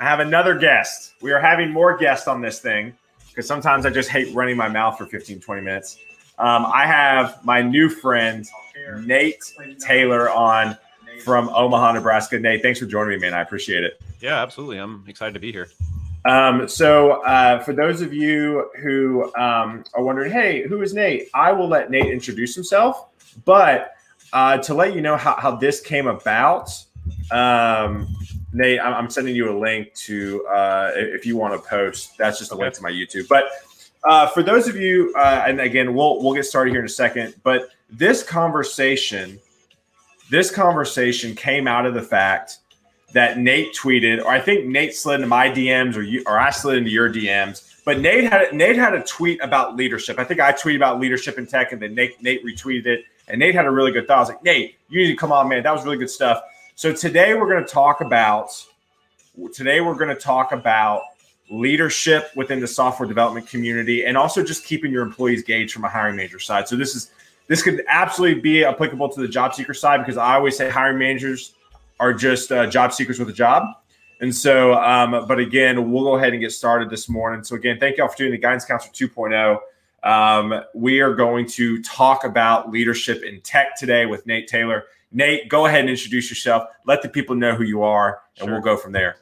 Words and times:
I 0.00 0.04
have 0.04 0.20
another 0.20 0.56
guest. 0.56 1.14
We 1.20 1.32
are 1.32 1.40
having 1.40 1.70
more 1.70 1.96
guests 1.96 2.28
on 2.28 2.40
this 2.40 2.60
thing 2.60 2.94
because 3.28 3.46
sometimes 3.46 3.84
I 3.84 3.90
just 3.90 4.08
hate 4.08 4.32
running 4.34 4.56
my 4.56 4.68
mouth 4.68 4.96
for 4.96 5.06
15, 5.06 5.40
20 5.40 5.60
minutes. 5.60 5.98
Um, 6.38 6.66
I 6.72 6.86
have 6.86 7.44
my 7.44 7.62
new 7.62 7.88
friend, 7.88 8.46
Nate 9.04 9.42
Taylor, 9.80 10.30
on 10.30 10.76
from 11.24 11.48
Omaha, 11.48 11.92
Nebraska. 11.92 12.38
Nate, 12.38 12.62
thanks 12.62 12.78
for 12.78 12.86
joining 12.86 13.10
me, 13.10 13.18
man. 13.18 13.34
I 13.34 13.40
appreciate 13.40 13.82
it. 13.82 14.00
Yeah, 14.20 14.40
absolutely. 14.40 14.78
I'm 14.78 15.04
excited 15.08 15.34
to 15.34 15.40
be 15.40 15.50
here. 15.50 15.68
Um, 16.24 16.68
so, 16.68 17.22
uh, 17.22 17.58
for 17.60 17.72
those 17.72 18.00
of 18.00 18.12
you 18.12 18.70
who 18.80 19.34
um, 19.34 19.84
are 19.94 20.02
wondering, 20.02 20.30
hey, 20.30 20.66
who 20.68 20.82
is 20.82 20.94
Nate? 20.94 21.28
I 21.34 21.50
will 21.50 21.68
let 21.68 21.90
Nate 21.90 22.06
introduce 22.06 22.54
himself. 22.54 23.06
But 23.44 23.94
uh, 24.32 24.58
to 24.58 24.74
let 24.74 24.94
you 24.94 25.00
know 25.00 25.16
how, 25.16 25.34
how 25.34 25.56
this 25.56 25.80
came 25.80 26.06
about, 26.06 26.70
um, 27.30 28.14
Nate, 28.52 28.80
I'm 28.80 29.10
sending 29.10 29.36
you 29.36 29.50
a 29.50 29.56
link 29.58 29.92
to 29.94 30.46
uh, 30.46 30.92
if 30.94 31.26
you 31.26 31.36
want 31.36 31.54
to 31.54 31.68
post. 31.68 32.16
That's 32.16 32.38
just 32.38 32.50
a 32.50 32.54
okay. 32.54 32.64
link 32.64 32.74
to 32.74 32.82
my 32.82 32.90
YouTube. 32.90 33.28
But 33.28 33.50
uh, 34.04 34.28
for 34.28 34.42
those 34.42 34.68
of 34.68 34.76
you, 34.76 35.12
uh, 35.16 35.44
and 35.46 35.60
again, 35.60 35.94
we'll 35.94 36.22
we'll 36.22 36.34
get 36.34 36.46
started 36.46 36.70
here 36.70 36.80
in 36.80 36.86
a 36.86 36.90
second. 36.90 37.34
But 37.42 37.70
this 37.90 38.22
conversation, 38.22 39.38
this 40.30 40.50
conversation 40.50 41.34
came 41.34 41.66
out 41.66 41.84
of 41.84 41.94
the 41.94 42.02
fact 42.02 42.58
that 43.12 43.38
Nate 43.38 43.74
tweeted, 43.74 44.22
or 44.22 44.28
I 44.28 44.40
think 44.40 44.66
Nate 44.66 44.94
slid 44.94 45.16
into 45.16 45.26
my 45.26 45.48
DMs, 45.48 45.96
or 45.96 46.02
you, 46.02 46.22
or 46.26 46.38
I 46.38 46.50
slid 46.50 46.78
into 46.78 46.90
your 46.90 47.12
DMs. 47.12 47.82
But 47.84 48.00
Nate 48.00 48.24
had 48.24 48.52
Nate 48.54 48.76
had 48.76 48.94
a 48.94 49.02
tweet 49.02 49.42
about 49.42 49.76
leadership. 49.76 50.18
I 50.18 50.24
think 50.24 50.40
I 50.40 50.52
tweeted 50.52 50.76
about 50.76 51.00
leadership 51.00 51.36
in 51.38 51.46
tech, 51.46 51.72
and 51.72 51.82
then 51.82 51.94
Nate 51.94 52.22
Nate 52.22 52.44
retweeted 52.44 52.86
it. 52.86 53.04
And 53.28 53.38
Nate 53.38 53.54
had 53.54 53.66
a 53.66 53.70
really 53.70 53.92
good 53.92 54.06
thought. 54.06 54.16
I 54.16 54.20
was 54.20 54.28
like, 54.30 54.42
Nate, 54.42 54.76
you 54.88 55.02
need 55.02 55.08
to 55.08 55.16
come 55.16 55.32
on, 55.32 55.48
man. 55.48 55.62
That 55.62 55.72
was 55.72 55.84
really 55.84 55.98
good 55.98 56.08
stuff. 56.08 56.40
So 56.78 56.92
today 56.92 57.34
we're 57.34 57.50
going 57.52 57.64
to 57.64 57.68
talk 57.68 58.02
about 58.02 58.52
today 59.52 59.80
we're 59.80 59.96
going 59.96 60.14
to 60.14 60.22
talk 60.22 60.52
about 60.52 61.02
leadership 61.50 62.30
within 62.36 62.60
the 62.60 62.68
software 62.68 63.08
development 63.08 63.48
community 63.48 64.04
and 64.04 64.16
also 64.16 64.44
just 64.44 64.64
keeping 64.64 64.92
your 64.92 65.02
employees 65.02 65.40
engaged 65.40 65.72
from 65.72 65.82
a 65.82 65.88
hiring 65.88 66.14
manager 66.14 66.38
side. 66.38 66.68
So 66.68 66.76
this 66.76 66.94
is 66.94 67.10
this 67.48 67.64
could 67.64 67.82
absolutely 67.88 68.40
be 68.40 68.64
applicable 68.64 69.08
to 69.08 69.20
the 69.20 69.26
job 69.26 69.56
seeker 69.56 69.74
side 69.74 69.98
because 69.98 70.16
I 70.16 70.36
always 70.36 70.56
say 70.56 70.70
hiring 70.70 70.98
managers 70.98 71.54
are 71.98 72.14
just 72.14 72.52
uh, 72.52 72.68
job 72.68 72.92
seekers 72.92 73.18
with 73.18 73.28
a 73.28 73.32
job. 73.32 73.64
And 74.20 74.32
so, 74.32 74.74
um, 74.74 75.26
but 75.26 75.40
again, 75.40 75.90
we'll 75.90 76.04
go 76.04 76.14
ahead 76.14 76.32
and 76.32 76.40
get 76.40 76.52
started 76.52 76.90
this 76.90 77.08
morning. 77.08 77.42
So 77.42 77.56
again, 77.56 77.80
thank 77.80 77.96
you 77.96 78.04
all 78.04 78.08
for 78.08 78.18
doing 78.18 78.30
the 78.30 78.38
Guidance 78.38 78.64
Counselor 78.64 78.92
2.0. 78.92 79.58
Um, 80.02 80.62
we 80.74 81.00
are 81.00 81.14
going 81.14 81.46
to 81.48 81.82
talk 81.82 82.24
about 82.24 82.70
leadership 82.70 83.22
in 83.22 83.40
tech 83.40 83.76
today 83.76 84.06
with 84.06 84.26
Nate 84.26 84.46
Taylor. 84.46 84.84
Nate, 85.10 85.48
go 85.48 85.66
ahead 85.66 85.80
and 85.80 85.90
introduce 85.90 86.30
yourself. 86.30 86.68
Let 86.86 87.02
the 87.02 87.08
people 87.08 87.34
know 87.34 87.54
who 87.54 87.64
you 87.64 87.82
are, 87.82 88.20
and 88.38 88.46
sure. 88.46 88.54
we'll 88.54 88.62
go 88.62 88.76
from 88.76 88.92
there. 88.92 89.16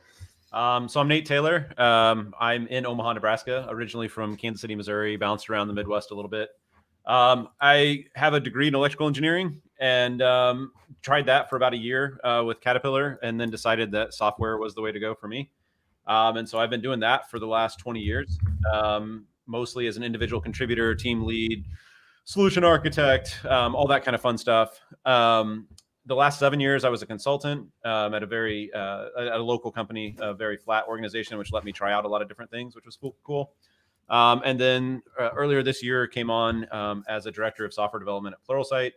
Um, 0.52 0.88
so 0.88 1.00
I'm 1.00 1.08
Nate 1.08 1.26
Taylor. 1.26 1.70
Um, 1.76 2.34
I'm 2.40 2.66
in 2.68 2.86
Omaha, 2.86 3.14
Nebraska, 3.14 3.66
originally 3.68 4.08
from 4.08 4.36
Kansas 4.36 4.60
City, 4.60 4.74
Missouri, 4.74 5.16
bounced 5.16 5.50
around 5.50 5.68
the 5.68 5.74
Midwest 5.74 6.10
a 6.10 6.14
little 6.14 6.30
bit. 6.30 6.50
Um, 7.06 7.48
I 7.60 8.04
have 8.14 8.34
a 8.34 8.40
degree 8.40 8.66
in 8.66 8.74
electrical 8.74 9.06
engineering 9.06 9.62
and 9.78 10.20
um, 10.22 10.72
tried 11.02 11.26
that 11.26 11.48
for 11.48 11.56
about 11.56 11.74
a 11.74 11.76
year 11.76 12.18
uh, 12.24 12.42
with 12.44 12.60
Caterpillar, 12.60 13.18
and 13.22 13.40
then 13.40 13.50
decided 13.50 13.92
that 13.92 14.14
software 14.14 14.58
was 14.58 14.74
the 14.74 14.82
way 14.82 14.92
to 14.92 14.98
go 14.98 15.14
for 15.14 15.28
me. 15.28 15.50
Um, 16.06 16.36
and 16.36 16.48
so 16.48 16.58
I've 16.58 16.70
been 16.70 16.80
doing 16.80 17.00
that 17.00 17.30
for 17.30 17.38
the 17.38 17.46
last 17.46 17.78
20 17.78 18.00
years, 18.00 18.38
um, 18.72 19.26
mostly 19.46 19.86
as 19.86 19.96
an 19.96 20.02
individual 20.02 20.40
contributor, 20.40 20.94
team 20.94 21.24
lead, 21.24 21.64
solution 22.24 22.64
architect, 22.64 23.40
all 23.44 23.86
that 23.86 24.04
kind 24.04 24.14
of 24.14 24.20
fun 24.20 24.38
stuff 24.38 24.80
the 26.06 26.14
last 26.14 26.38
seven 26.38 26.60
years, 26.60 26.84
I 26.84 26.88
was 26.88 27.02
a 27.02 27.06
consultant 27.06 27.68
um, 27.84 28.14
at 28.14 28.22
a 28.22 28.26
very 28.26 28.72
uh, 28.72 29.06
at 29.18 29.40
a 29.40 29.42
local 29.42 29.72
company, 29.72 30.16
a 30.20 30.32
very 30.32 30.56
flat 30.56 30.84
organization, 30.88 31.36
which 31.36 31.52
let 31.52 31.64
me 31.64 31.72
try 31.72 31.92
out 31.92 32.04
a 32.04 32.08
lot 32.08 32.22
of 32.22 32.28
different 32.28 32.50
things, 32.50 32.74
which 32.74 32.86
was 32.86 32.96
cool. 33.24 33.52
Um, 34.08 34.40
and 34.44 34.58
then 34.58 35.02
uh, 35.18 35.30
earlier 35.36 35.64
this 35.64 35.82
year, 35.82 36.06
came 36.06 36.30
on 36.30 36.72
um, 36.72 37.04
as 37.08 37.26
a 37.26 37.32
director 37.32 37.64
of 37.64 37.74
software 37.74 37.98
development 37.98 38.36
at 38.36 38.48
Pluralsight, 38.48 38.92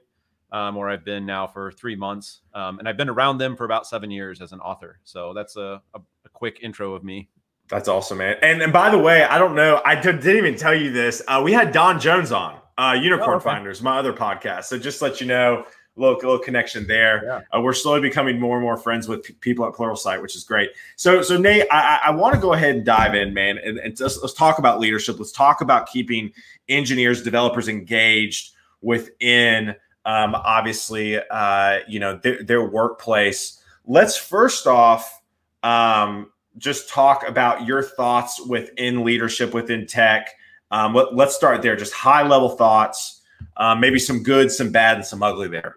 um, 0.51 0.75
where 0.75 0.87
I've 0.87 1.03
been 1.03 1.25
now 1.25 1.47
for 1.47 1.71
three 1.71 1.95
months, 1.95 2.41
um, 2.53 2.77
and 2.77 2.87
I've 2.87 2.97
been 2.97 3.09
around 3.09 3.39
them 3.39 3.55
for 3.55 3.65
about 3.65 3.87
seven 3.87 4.11
years 4.11 4.39
as 4.39 4.51
an 4.51 4.59
author. 4.59 4.99
So 5.03 5.33
that's 5.33 5.55
a, 5.55 5.81
a, 5.95 5.99
a 6.25 6.29
quick 6.31 6.59
intro 6.61 6.93
of 6.93 7.03
me. 7.03 7.27
That's 7.69 7.87
awesome, 7.87 8.17
man. 8.17 8.37
And 8.41 8.61
and 8.61 8.73
by 8.73 8.89
the 8.89 8.97
way, 8.97 9.23
I 9.23 9.37
don't 9.37 9.55
know, 9.55 9.81
I 9.85 9.95
didn't 9.95 10.25
even 10.27 10.55
tell 10.55 10.73
you 10.73 10.91
this. 10.91 11.21
Uh, 11.27 11.41
we 11.43 11.53
had 11.53 11.71
Don 11.71 11.99
Jones 11.99 12.31
on 12.31 12.59
uh, 12.77 12.97
Unicorn 12.99 13.29
oh, 13.29 13.35
okay. 13.35 13.43
Finders, 13.43 13.81
my 13.81 13.99
other 13.99 14.13
podcast. 14.13 14.65
So 14.65 14.79
just 14.79 15.01
let 15.01 15.21
you 15.21 15.27
know 15.27 15.65
little, 15.95 16.15
little 16.15 16.39
connection 16.39 16.87
there. 16.87 17.23
Yeah. 17.23 17.41
Uh, 17.55 17.61
we're 17.61 17.73
slowly 17.73 18.01
becoming 18.01 18.39
more 18.39 18.55
and 18.55 18.63
more 18.63 18.77
friends 18.77 19.07
with 19.07 19.23
p- 19.23 19.33
people 19.33 19.67
at 19.67 19.73
Pluralsight, 19.73 20.21
which 20.21 20.35
is 20.35 20.43
great. 20.43 20.71
So, 20.95 21.21
so 21.21 21.37
Nate, 21.37 21.65
I, 21.71 21.99
I 22.05 22.11
want 22.11 22.35
to 22.35 22.41
go 22.41 22.53
ahead 22.53 22.75
and 22.75 22.85
dive 22.85 23.15
in, 23.15 23.33
man, 23.33 23.57
and, 23.57 23.77
and 23.77 23.95
just, 23.95 24.21
let's 24.21 24.33
talk 24.33 24.59
about 24.59 24.79
leadership. 24.79 25.19
Let's 25.19 25.31
talk 25.31 25.61
about 25.61 25.89
keeping 25.89 26.31
engineers, 26.69 27.21
developers 27.21 27.67
engaged 27.67 28.53
within, 28.81 29.75
um, 30.05 30.35
obviously, 30.35 31.19
uh, 31.19 31.79
you 31.87 31.99
know, 31.99 32.17
their, 32.17 32.43
their 32.43 32.65
workplace. 32.65 33.61
Let's 33.85 34.15
first 34.15 34.67
off 34.67 35.21
um, 35.63 36.31
just 36.59 36.89
talk 36.89 37.27
about 37.27 37.65
your 37.65 37.81
thoughts 37.81 38.39
within 38.45 39.03
leadership 39.03 39.53
within 39.53 39.87
tech. 39.87 40.29
Um, 40.71 40.93
let, 40.93 41.27
us 41.27 41.35
start 41.35 41.61
there. 41.61 41.75
Just 41.75 41.93
high 41.93 42.27
level 42.27 42.49
thoughts. 42.49 43.21
Um, 43.57 43.79
maybe 43.79 43.99
some 43.99 44.21
good, 44.21 44.51
some 44.51 44.71
bad, 44.71 44.97
and 44.97 45.05
some 45.05 45.23
ugly 45.23 45.47
there. 45.47 45.75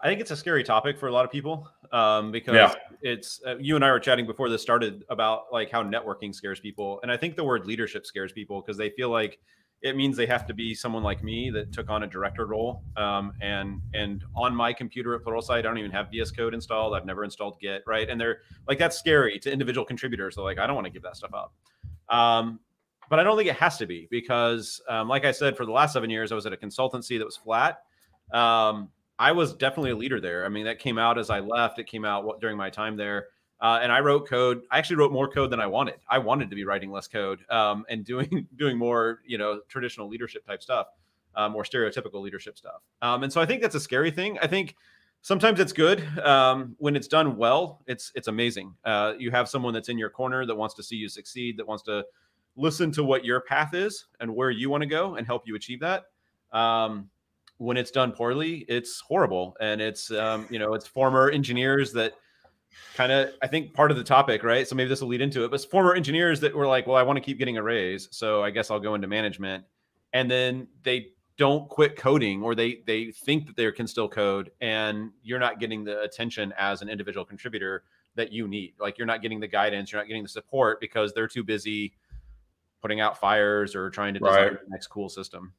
I 0.00 0.06
think 0.08 0.20
it's 0.20 0.30
a 0.30 0.36
scary 0.36 0.64
topic 0.64 0.98
for 0.98 1.08
a 1.08 1.12
lot 1.12 1.24
of 1.24 1.30
people 1.30 1.68
um, 1.92 2.30
because 2.30 2.54
yeah. 2.54 2.74
it's 3.02 3.40
uh, 3.46 3.56
you 3.58 3.76
and 3.76 3.84
I 3.84 3.90
were 3.90 4.00
chatting 4.00 4.26
before 4.26 4.48
this 4.48 4.62
started 4.62 5.04
about 5.08 5.44
like 5.52 5.70
how 5.70 5.82
networking 5.82 6.34
scares 6.34 6.60
people, 6.60 7.00
and 7.02 7.10
I 7.10 7.16
think 7.16 7.36
the 7.36 7.44
word 7.44 7.66
leadership 7.66 8.06
scares 8.06 8.32
people 8.32 8.60
because 8.60 8.76
they 8.76 8.90
feel 8.90 9.10
like 9.10 9.38
it 9.84 9.96
means 9.96 10.16
they 10.16 10.26
have 10.26 10.46
to 10.46 10.54
be 10.54 10.74
someone 10.74 11.02
like 11.02 11.22
me 11.22 11.50
that 11.50 11.70
took 11.70 11.90
on 11.90 12.04
a 12.04 12.06
director 12.06 12.46
role. 12.46 12.82
Um, 12.96 13.34
and 13.42 13.82
and 13.92 14.24
on 14.34 14.56
my 14.56 14.72
computer 14.72 15.14
at 15.14 15.22
Pluralsight, 15.22 15.58
I 15.58 15.62
don't 15.62 15.76
even 15.76 15.90
have 15.90 16.10
VS 16.10 16.30
Code 16.30 16.54
installed. 16.54 16.94
I've 16.94 17.04
never 17.04 17.22
installed 17.22 17.60
Git, 17.60 17.82
right? 17.86 18.08
And 18.08 18.18
they're 18.18 18.38
like 18.66 18.78
that's 18.78 18.98
scary 18.98 19.38
to 19.40 19.52
individual 19.52 19.84
contributors. 19.84 20.36
They're 20.36 20.44
like, 20.44 20.58
I 20.58 20.66
don't 20.66 20.74
want 20.74 20.86
to 20.86 20.90
give 20.90 21.02
that 21.02 21.16
stuff 21.16 21.32
up. 21.34 21.52
Um, 22.08 22.60
but 23.10 23.18
I 23.18 23.22
don't 23.22 23.36
think 23.36 23.50
it 23.50 23.56
has 23.56 23.76
to 23.76 23.86
be 23.86 24.08
because, 24.10 24.80
um, 24.88 25.06
like 25.06 25.26
I 25.26 25.32
said, 25.32 25.54
for 25.54 25.66
the 25.66 25.72
last 25.72 25.92
seven 25.92 26.08
years, 26.08 26.32
I 26.32 26.34
was 26.34 26.46
at 26.46 26.54
a 26.54 26.56
consultancy 26.56 27.18
that 27.18 27.24
was 27.26 27.36
flat. 27.36 27.82
Um, 28.32 28.88
I 29.18 29.32
was 29.32 29.54
definitely 29.54 29.90
a 29.90 29.96
leader 29.96 30.18
there. 30.18 30.46
I 30.46 30.48
mean, 30.48 30.64
that 30.64 30.78
came 30.78 30.96
out 30.96 31.18
as 31.18 31.28
I 31.28 31.40
left. 31.40 31.78
It 31.78 31.86
came 31.86 32.06
out 32.06 32.40
during 32.40 32.56
my 32.56 32.70
time 32.70 32.96
there. 32.96 33.26
Uh, 33.64 33.78
and 33.82 33.90
I 33.90 34.00
wrote 34.00 34.28
code. 34.28 34.60
I 34.70 34.76
actually 34.76 34.96
wrote 34.96 35.10
more 35.10 35.26
code 35.26 35.48
than 35.48 35.58
I 35.58 35.66
wanted. 35.66 35.94
I 36.06 36.18
wanted 36.18 36.50
to 36.50 36.56
be 36.56 36.66
writing 36.66 36.90
less 36.92 37.08
code 37.08 37.50
um, 37.50 37.86
and 37.88 38.04
doing 38.04 38.46
doing 38.56 38.76
more, 38.76 39.20
you 39.24 39.38
know, 39.38 39.62
traditional 39.68 40.06
leadership 40.06 40.44
type 40.46 40.62
stuff, 40.62 40.88
uh, 41.34 41.48
more 41.48 41.62
stereotypical 41.62 42.20
leadership 42.20 42.58
stuff. 42.58 42.82
Um, 43.00 43.22
and 43.22 43.32
so 43.32 43.40
I 43.40 43.46
think 43.46 43.62
that's 43.62 43.74
a 43.74 43.80
scary 43.80 44.10
thing. 44.10 44.38
I 44.42 44.48
think 44.48 44.76
sometimes 45.22 45.60
it's 45.60 45.72
good 45.72 46.06
um, 46.18 46.76
when 46.76 46.94
it's 46.94 47.08
done 47.08 47.38
well. 47.38 47.80
It's 47.86 48.12
it's 48.14 48.28
amazing. 48.28 48.74
Uh, 48.84 49.14
you 49.18 49.30
have 49.30 49.48
someone 49.48 49.72
that's 49.72 49.88
in 49.88 49.96
your 49.96 50.10
corner 50.10 50.44
that 50.44 50.54
wants 50.54 50.74
to 50.74 50.82
see 50.82 50.96
you 50.96 51.08
succeed, 51.08 51.56
that 51.56 51.66
wants 51.66 51.84
to 51.84 52.04
listen 52.56 52.92
to 52.92 53.02
what 53.02 53.24
your 53.24 53.40
path 53.40 53.72
is 53.72 54.04
and 54.20 54.36
where 54.36 54.50
you 54.50 54.68
want 54.68 54.82
to 54.82 54.86
go 54.86 55.14
and 55.14 55.26
help 55.26 55.44
you 55.46 55.56
achieve 55.56 55.80
that. 55.80 56.04
Um, 56.52 57.08
when 57.56 57.78
it's 57.78 57.90
done 57.90 58.12
poorly, 58.12 58.66
it's 58.68 59.00
horrible. 59.00 59.56
And 59.58 59.80
it's, 59.80 60.10
um, 60.10 60.46
you 60.50 60.58
know, 60.58 60.74
it's 60.74 60.86
former 60.86 61.30
engineers 61.30 61.92
that 61.94 62.12
kind 62.94 63.12
of, 63.12 63.30
I 63.42 63.46
think 63.46 63.74
part 63.74 63.90
of 63.90 63.96
the 63.96 64.04
topic, 64.04 64.42
right? 64.42 64.66
So 64.66 64.74
maybe 64.74 64.88
this 64.88 65.00
will 65.00 65.08
lead 65.08 65.20
into 65.20 65.44
it, 65.44 65.50
but 65.50 65.64
former 65.70 65.94
engineers 65.94 66.40
that 66.40 66.54
were 66.54 66.66
like, 66.66 66.86
well, 66.86 66.96
I 66.96 67.02
want 67.02 67.16
to 67.16 67.20
keep 67.20 67.38
getting 67.38 67.56
a 67.56 67.62
raise. 67.62 68.08
So 68.10 68.42
I 68.42 68.50
guess 68.50 68.70
I'll 68.70 68.80
go 68.80 68.94
into 68.94 69.08
management. 69.08 69.64
And 70.12 70.30
then 70.30 70.68
they 70.82 71.08
don't 71.36 71.68
quit 71.68 71.96
coding 71.96 72.42
or 72.42 72.54
they 72.54 72.82
they 72.86 73.10
think 73.10 73.46
that 73.48 73.56
they 73.56 73.70
can 73.72 73.88
still 73.88 74.08
code 74.08 74.52
and 74.60 75.10
you're 75.24 75.40
not 75.40 75.58
getting 75.58 75.82
the 75.82 76.00
attention 76.02 76.54
as 76.56 76.80
an 76.80 76.88
individual 76.88 77.24
contributor 77.24 77.82
that 78.14 78.32
you 78.32 78.46
need 78.46 78.72
like 78.78 78.96
you're 78.98 79.06
not 79.08 79.20
getting 79.20 79.40
the 79.40 79.48
guidance 79.48 79.90
you're 79.90 80.00
not 80.00 80.06
getting 80.06 80.22
the 80.22 80.28
support 80.28 80.80
because 80.80 81.12
they're 81.12 81.26
too 81.26 81.42
busy 81.42 81.92
putting 82.84 83.00
out 83.00 83.18
fires 83.18 83.74
or 83.74 83.88
trying 83.88 84.12
to 84.12 84.20
design 84.20 84.42
right. 84.42 84.62
the 84.62 84.68
next 84.68 84.88
cool 84.88 85.08
system. 85.08 85.54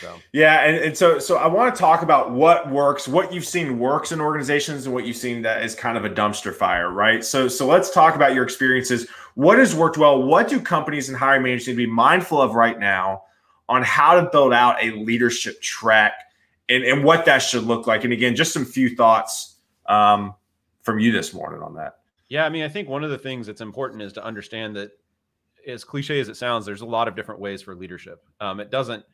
So 0.00 0.20
yeah, 0.32 0.64
and, 0.64 0.76
and 0.76 0.96
so 0.96 1.18
so 1.18 1.36
I 1.36 1.46
want 1.46 1.74
to 1.74 1.80
talk 1.80 2.02
about 2.02 2.30
what 2.30 2.70
works, 2.70 3.08
what 3.08 3.32
you've 3.32 3.46
seen 3.46 3.78
works 3.78 4.12
in 4.12 4.20
organizations, 4.20 4.86
and 4.86 4.94
what 4.94 5.06
you've 5.06 5.16
seen 5.16 5.42
that 5.42 5.62
is 5.62 5.74
kind 5.74 5.96
of 5.96 6.04
a 6.04 6.10
dumpster 6.10 6.54
fire, 6.54 6.90
right? 6.90 7.24
So 7.24 7.48
so 7.48 7.66
let's 7.66 7.90
talk 7.90 8.14
about 8.14 8.34
your 8.34 8.44
experiences. 8.44 9.08
What 9.34 9.58
has 9.58 9.74
worked 9.74 9.98
well? 9.98 10.22
What 10.22 10.48
do 10.48 10.60
companies 10.60 11.08
and 11.08 11.16
hiring 11.16 11.42
managers 11.42 11.68
need 11.68 11.74
to 11.74 11.76
be 11.78 11.86
mindful 11.86 12.40
of 12.40 12.54
right 12.54 12.78
now 12.78 13.22
on 13.68 13.82
how 13.82 14.20
to 14.20 14.28
build 14.30 14.52
out 14.52 14.82
a 14.82 14.92
leadership 14.92 15.60
track 15.60 16.12
and, 16.68 16.84
and 16.84 17.04
what 17.04 17.24
that 17.24 17.38
should 17.38 17.64
look 17.64 17.86
like? 17.86 18.04
And 18.04 18.12
again, 18.12 18.36
just 18.36 18.52
some 18.52 18.64
few 18.64 18.94
thoughts 18.94 19.56
um, 19.86 20.34
from 20.82 20.98
you 20.98 21.12
this 21.12 21.34
morning 21.34 21.62
on 21.62 21.74
that. 21.74 21.98
Yeah, 22.28 22.44
I 22.44 22.48
mean, 22.48 22.64
I 22.64 22.68
think 22.68 22.88
one 22.88 23.04
of 23.04 23.10
the 23.10 23.18
things 23.18 23.46
that's 23.46 23.60
important 23.60 24.02
is 24.02 24.12
to 24.14 24.24
understand 24.24 24.76
that 24.76 24.90
as 25.66 25.84
cliche 25.84 26.20
as 26.20 26.28
it 26.28 26.36
sounds, 26.36 26.66
there's 26.66 26.80
a 26.80 26.86
lot 26.86 27.08
of 27.08 27.16
different 27.16 27.40
ways 27.40 27.62
for 27.62 27.74
leadership. 27.74 28.24
Um, 28.40 28.60
it 28.60 28.70
doesn't 28.70 29.04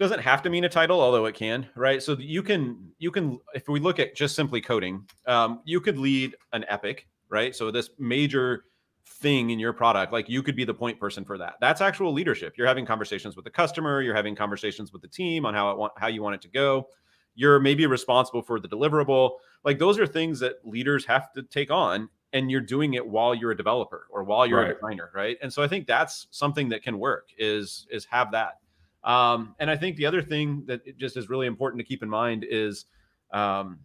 doesn't 0.00 0.20
have 0.20 0.42
to 0.42 0.50
mean 0.50 0.64
a 0.64 0.68
title, 0.68 1.00
although 1.00 1.26
it 1.26 1.34
can, 1.34 1.68
right? 1.76 2.02
So 2.02 2.16
you 2.18 2.42
can 2.42 2.90
you 2.98 3.10
can 3.10 3.38
if 3.54 3.68
we 3.68 3.78
look 3.78 3.98
at 3.98 4.16
just 4.16 4.34
simply 4.34 4.60
coding, 4.60 5.06
um, 5.26 5.60
you 5.64 5.80
could 5.80 5.98
lead 5.98 6.34
an 6.52 6.64
epic, 6.68 7.06
right? 7.28 7.54
So 7.54 7.70
this 7.70 7.90
major 7.98 8.64
thing 9.06 9.50
in 9.50 9.58
your 9.58 9.72
product 9.72 10.12
like 10.12 10.28
you 10.28 10.42
could 10.42 10.54
be 10.54 10.64
the 10.64 10.72
point 10.72 10.98
person 10.98 11.24
for 11.24 11.36
that 11.36 11.54
that's 11.60 11.80
actual 11.80 12.12
leadership 12.12 12.54
you're 12.56 12.66
having 12.66 12.86
conversations 12.86 13.34
with 13.34 13.44
the 13.44 13.50
customer 13.50 14.00
you're 14.02 14.14
having 14.14 14.36
conversations 14.36 14.92
with 14.92 15.02
the 15.02 15.08
team 15.08 15.44
on 15.44 15.52
how 15.52 15.70
it 15.70 15.76
want 15.76 15.92
how 15.96 16.06
you 16.06 16.22
want 16.22 16.34
it 16.34 16.40
to 16.40 16.48
go 16.48 16.86
you're 17.34 17.58
maybe 17.58 17.84
responsible 17.86 18.40
for 18.40 18.60
the 18.60 18.68
deliverable 18.68 19.32
like 19.64 19.78
those 19.78 19.98
are 19.98 20.06
things 20.06 20.38
that 20.38 20.54
leaders 20.64 21.04
have 21.04 21.32
to 21.32 21.42
take 21.42 21.70
on 21.70 22.08
and 22.32 22.50
you're 22.50 22.60
doing 22.60 22.94
it 22.94 23.06
while 23.06 23.34
you're 23.34 23.50
a 23.50 23.56
developer 23.56 24.06
or 24.10 24.22
while 24.22 24.46
you're 24.46 24.60
right. 24.60 24.70
a 24.70 24.74
designer 24.74 25.10
right 25.12 25.38
and 25.42 25.52
so 25.52 25.62
i 25.62 25.66
think 25.66 25.86
that's 25.86 26.28
something 26.30 26.68
that 26.68 26.82
can 26.82 26.98
work 26.98 27.28
is 27.36 27.86
is 27.90 28.04
have 28.04 28.30
that 28.30 28.58
um, 29.04 29.54
and 29.58 29.70
i 29.70 29.76
think 29.76 29.96
the 29.96 30.06
other 30.06 30.22
thing 30.22 30.64
that 30.66 30.96
just 30.98 31.16
is 31.16 31.28
really 31.28 31.46
important 31.46 31.80
to 31.80 31.84
keep 31.84 32.02
in 32.02 32.08
mind 32.08 32.44
is 32.48 32.86
um, 33.32 33.78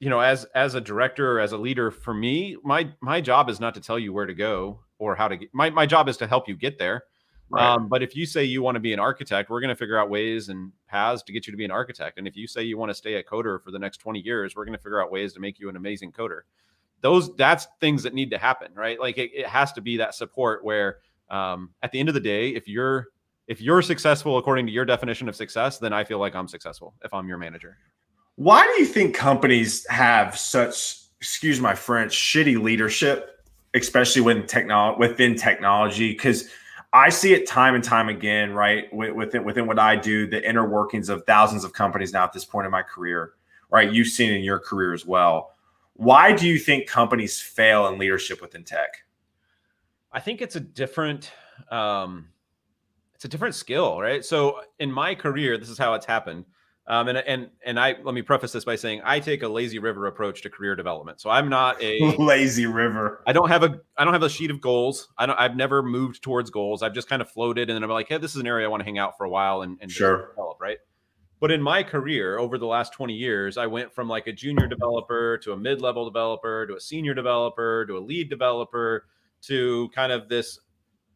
you 0.00 0.08
know 0.08 0.20
as 0.20 0.44
as 0.54 0.74
a 0.74 0.80
director 0.80 1.32
or 1.32 1.40
as 1.40 1.52
a 1.52 1.58
leader 1.58 1.90
for 1.90 2.12
me 2.12 2.56
my 2.64 2.90
my 3.00 3.20
job 3.20 3.48
is 3.48 3.60
not 3.60 3.74
to 3.74 3.80
tell 3.80 3.98
you 3.98 4.12
where 4.12 4.26
to 4.26 4.34
go 4.34 4.80
or 4.98 5.14
how 5.14 5.28
to 5.28 5.36
get 5.36 5.48
my, 5.52 5.70
my 5.70 5.86
job 5.86 6.08
is 6.08 6.16
to 6.18 6.26
help 6.26 6.48
you 6.48 6.56
get 6.56 6.78
there. 6.78 7.04
Right. 7.52 7.66
um, 7.68 7.88
but 7.88 8.00
if 8.00 8.14
you 8.14 8.26
say 8.26 8.44
you 8.44 8.62
want 8.62 8.76
to 8.76 8.80
be 8.80 8.92
an 8.92 9.00
architect 9.00 9.50
we're 9.50 9.60
going 9.60 9.70
to 9.70 9.76
figure 9.76 9.98
out 9.98 10.08
ways 10.08 10.50
and 10.50 10.70
paths 10.86 11.24
to 11.24 11.32
get 11.32 11.48
you 11.48 11.50
to 11.52 11.56
be 11.56 11.64
an 11.64 11.72
architect. 11.72 12.16
And 12.16 12.28
if 12.28 12.36
you 12.36 12.46
say 12.46 12.62
you 12.62 12.78
want 12.78 12.90
to 12.90 12.94
stay 12.94 13.14
a 13.14 13.24
coder 13.24 13.60
for 13.60 13.72
the 13.72 13.78
next 13.78 13.98
20 13.98 14.20
years 14.20 14.54
we're 14.54 14.64
going 14.64 14.76
to 14.76 14.82
figure 14.82 15.02
out 15.02 15.10
ways 15.10 15.32
to 15.32 15.40
make 15.40 15.58
you 15.58 15.68
an 15.68 15.76
amazing 15.76 16.12
coder. 16.12 16.42
Those 17.00 17.34
that's 17.34 17.66
things 17.80 18.04
that 18.04 18.14
need 18.14 18.30
to 18.30 18.38
happen 18.38 18.72
right? 18.74 19.00
Like 19.00 19.18
it, 19.18 19.32
it 19.34 19.46
has 19.46 19.72
to 19.72 19.80
be 19.80 19.96
that 19.96 20.14
support 20.14 20.64
where 20.64 20.98
um, 21.28 21.70
at 21.82 21.90
the 21.90 21.98
end 21.98 22.08
of 22.08 22.14
the 22.14 22.20
day 22.20 22.50
if 22.50 22.68
you're 22.68 23.08
if 23.50 23.60
you're 23.60 23.82
successful 23.82 24.38
according 24.38 24.64
to 24.64 24.72
your 24.72 24.84
definition 24.84 25.28
of 25.28 25.36
success 25.36 25.78
then 25.78 25.92
i 25.92 26.02
feel 26.02 26.18
like 26.18 26.34
i'm 26.34 26.48
successful 26.48 26.94
if 27.04 27.12
i'm 27.12 27.28
your 27.28 27.38
manager 27.38 27.76
why 28.40 28.64
do 28.64 28.80
you 28.80 28.86
think 28.86 29.14
companies 29.14 29.86
have 29.90 30.38
such, 30.38 30.96
excuse 31.20 31.60
my 31.60 31.74
French, 31.74 32.16
shitty 32.16 32.58
leadership, 32.58 33.44
especially 33.74 34.22
when 34.22 34.46
technology 34.46 34.98
within 34.98 35.34
technology? 35.34 36.12
Because 36.12 36.48
I 36.94 37.10
see 37.10 37.34
it 37.34 37.46
time 37.46 37.74
and 37.74 37.84
time 37.84 38.08
again, 38.08 38.54
right? 38.54 38.90
Within 38.94 39.44
within 39.44 39.66
what 39.66 39.78
I 39.78 39.94
do, 39.94 40.26
the 40.26 40.48
inner 40.48 40.66
workings 40.66 41.10
of 41.10 41.22
thousands 41.26 41.64
of 41.64 41.74
companies 41.74 42.14
now 42.14 42.24
at 42.24 42.32
this 42.32 42.46
point 42.46 42.64
in 42.64 42.72
my 42.72 42.80
career, 42.80 43.34
right? 43.68 43.92
You've 43.92 44.08
seen 44.08 44.32
in 44.32 44.42
your 44.42 44.58
career 44.58 44.94
as 44.94 45.04
well. 45.04 45.52
Why 45.92 46.32
do 46.32 46.48
you 46.48 46.58
think 46.58 46.88
companies 46.88 47.42
fail 47.42 47.88
in 47.88 47.98
leadership 47.98 48.40
within 48.40 48.64
tech? 48.64 49.02
I 50.12 50.20
think 50.20 50.40
it's 50.40 50.56
a 50.56 50.60
different 50.60 51.30
um, 51.70 52.28
it's 53.20 53.26
a 53.26 53.28
different 53.28 53.54
skill, 53.54 54.00
right? 54.00 54.24
So 54.24 54.60
in 54.78 54.90
my 54.90 55.14
career, 55.14 55.58
this 55.58 55.68
is 55.68 55.76
how 55.76 55.92
it's 55.92 56.06
happened. 56.06 56.46
Um, 56.86 57.06
and 57.08 57.18
and 57.18 57.50
and 57.66 57.78
I 57.78 57.96
let 58.02 58.14
me 58.14 58.22
preface 58.22 58.52
this 58.52 58.64
by 58.64 58.76
saying 58.76 59.02
I 59.04 59.20
take 59.20 59.42
a 59.42 59.48
lazy 59.48 59.78
river 59.78 60.06
approach 60.06 60.40
to 60.40 60.48
career 60.48 60.74
development. 60.74 61.20
So 61.20 61.28
I'm 61.28 61.50
not 61.50 61.80
a 61.82 62.00
lazy 62.18 62.64
river. 62.64 63.22
I 63.26 63.34
don't 63.34 63.50
have 63.50 63.62
a 63.62 63.78
I 63.98 64.06
don't 64.06 64.14
have 64.14 64.22
a 64.22 64.30
sheet 64.30 64.50
of 64.50 64.62
goals. 64.62 65.06
I 65.18 65.26
don't 65.26 65.38
I've 65.38 65.54
never 65.54 65.82
moved 65.82 66.22
towards 66.22 66.48
goals. 66.48 66.82
I've 66.82 66.94
just 66.94 67.10
kind 67.10 67.20
of 67.20 67.30
floated 67.30 67.68
and 67.68 67.76
then 67.76 67.84
I'm 67.84 67.90
like, 67.90 68.08
hey, 68.08 68.16
this 68.16 68.30
is 68.30 68.40
an 68.40 68.46
area 68.46 68.66
I 68.66 68.70
want 68.70 68.80
to 68.80 68.86
hang 68.86 68.96
out 68.96 69.18
for 69.18 69.24
a 69.24 69.30
while 69.30 69.60
and, 69.60 69.76
and 69.82 69.92
sure. 69.92 70.28
develop, 70.30 70.58
right? 70.58 70.78
But 71.40 71.50
in 71.50 71.60
my 71.60 71.82
career 71.82 72.38
over 72.38 72.56
the 72.56 72.66
last 72.66 72.94
20 72.94 73.12
years, 73.12 73.58
I 73.58 73.66
went 73.66 73.92
from 73.92 74.08
like 74.08 74.28
a 74.28 74.32
junior 74.32 74.66
developer 74.66 75.36
to 75.42 75.52
a 75.52 75.58
mid-level 75.58 76.06
developer 76.06 76.66
to 76.66 76.76
a 76.76 76.80
senior 76.80 77.12
developer 77.12 77.84
to 77.84 77.98
a 77.98 78.00
lead 78.00 78.30
developer 78.30 79.04
to 79.42 79.90
kind 79.94 80.10
of 80.10 80.30
this 80.30 80.58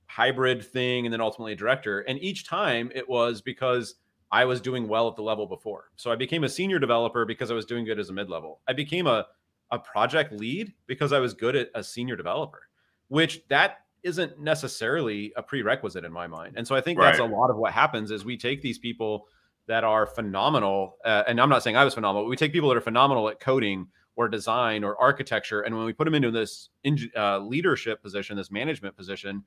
hybrid 0.07 0.65
thing 0.65 1.07
and 1.07 1.13
then 1.13 1.21
ultimately 1.21 1.53
a 1.53 1.57
director. 1.57 2.01
And 2.01 2.19
each 2.23 2.47
time 2.47 2.91
it 2.95 3.09
was 3.09 3.41
because 3.41 3.97
I 4.31 4.45
was 4.45 4.61
doing 4.61 4.89
well 4.89 5.09
at 5.09 5.17
the 5.17 5.23
level 5.23 5.47
before. 5.47 5.91
So 5.97 6.11
I 6.11 6.17
became 6.17 6.45
a 6.45 6.49
senior 6.49 6.79
developer 6.79 7.25
because 7.25 7.51
I 7.51 7.55
was 7.55 7.65
doing 7.65 7.85
good 7.85 7.99
as 7.99 8.11
a 8.11 8.13
mid 8.13 8.29
level. 8.29 8.61
I 8.67 8.73
became 8.73 9.07
a, 9.07 9.27
a 9.71 9.79
project 9.79 10.33
lead 10.33 10.73
because 10.87 11.13
I 11.13 11.21
was 11.21 11.35
good 11.35 11.57
at 11.57 11.71
a 11.75 11.85
senior 11.85 12.17
developer, 12.17 12.63
which 13.09 13.47
that 13.49 13.79
isn't 14.03 14.39
necessarily 14.39 15.33
a 15.37 15.43
prerequisite 15.43 16.05
in 16.05 16.13
my 16.13 16.27
mind. 16.27 16.55
And 16.57 16.67
so 16.67 16.75
I 16.75 16.81
think 16.81 16.99
right. 16.99 17.07
that's 17.07 17.21
a 17.21 17.25
lot 17.25 17.51
of 17.51 17.57
what 17.57 17.73
happens 17.73 18.11
is 18.11 18.25
we 18.25 18.37
take 18.37 18.61
these 18.61 18.79
people 18.79 19.27
that 19.67 19.83
are 19.83 20.07
phenomenal. 20.07 20.97
Uh, 21.05 21.23
and 21.27 21.41
I'm 21.41 21.49
not 21.49 21.63
saying 21.63 21.77
I 21.77 21.85
was 21.85 21.95
phenomenal, 21.95 22.29
we 22.29 22.37
take 22.37 22.53
people 22.53 22.69
that 22.69 22.77
are 22.77 22.83
phenomenal 22.83 23.29
at 23.29 23.41
coding 23.41 23.87
or 24.17 24.29
design 24.29 24.85
or 24.85 25.01
architecture. 25.01 25.63
And 25.63 25.75
when 25.75 25.87
we 25.87 25.93
put 25.93 26.05
them 26.05 26.15
into 26.15 26.31
this 26.31 26.69
uh, 27.17 27.39
leadership 27.39 28.03
position, 28.03 28.37
this 28.37 28.51
management 28.51 28.97
position, 28.97 29.43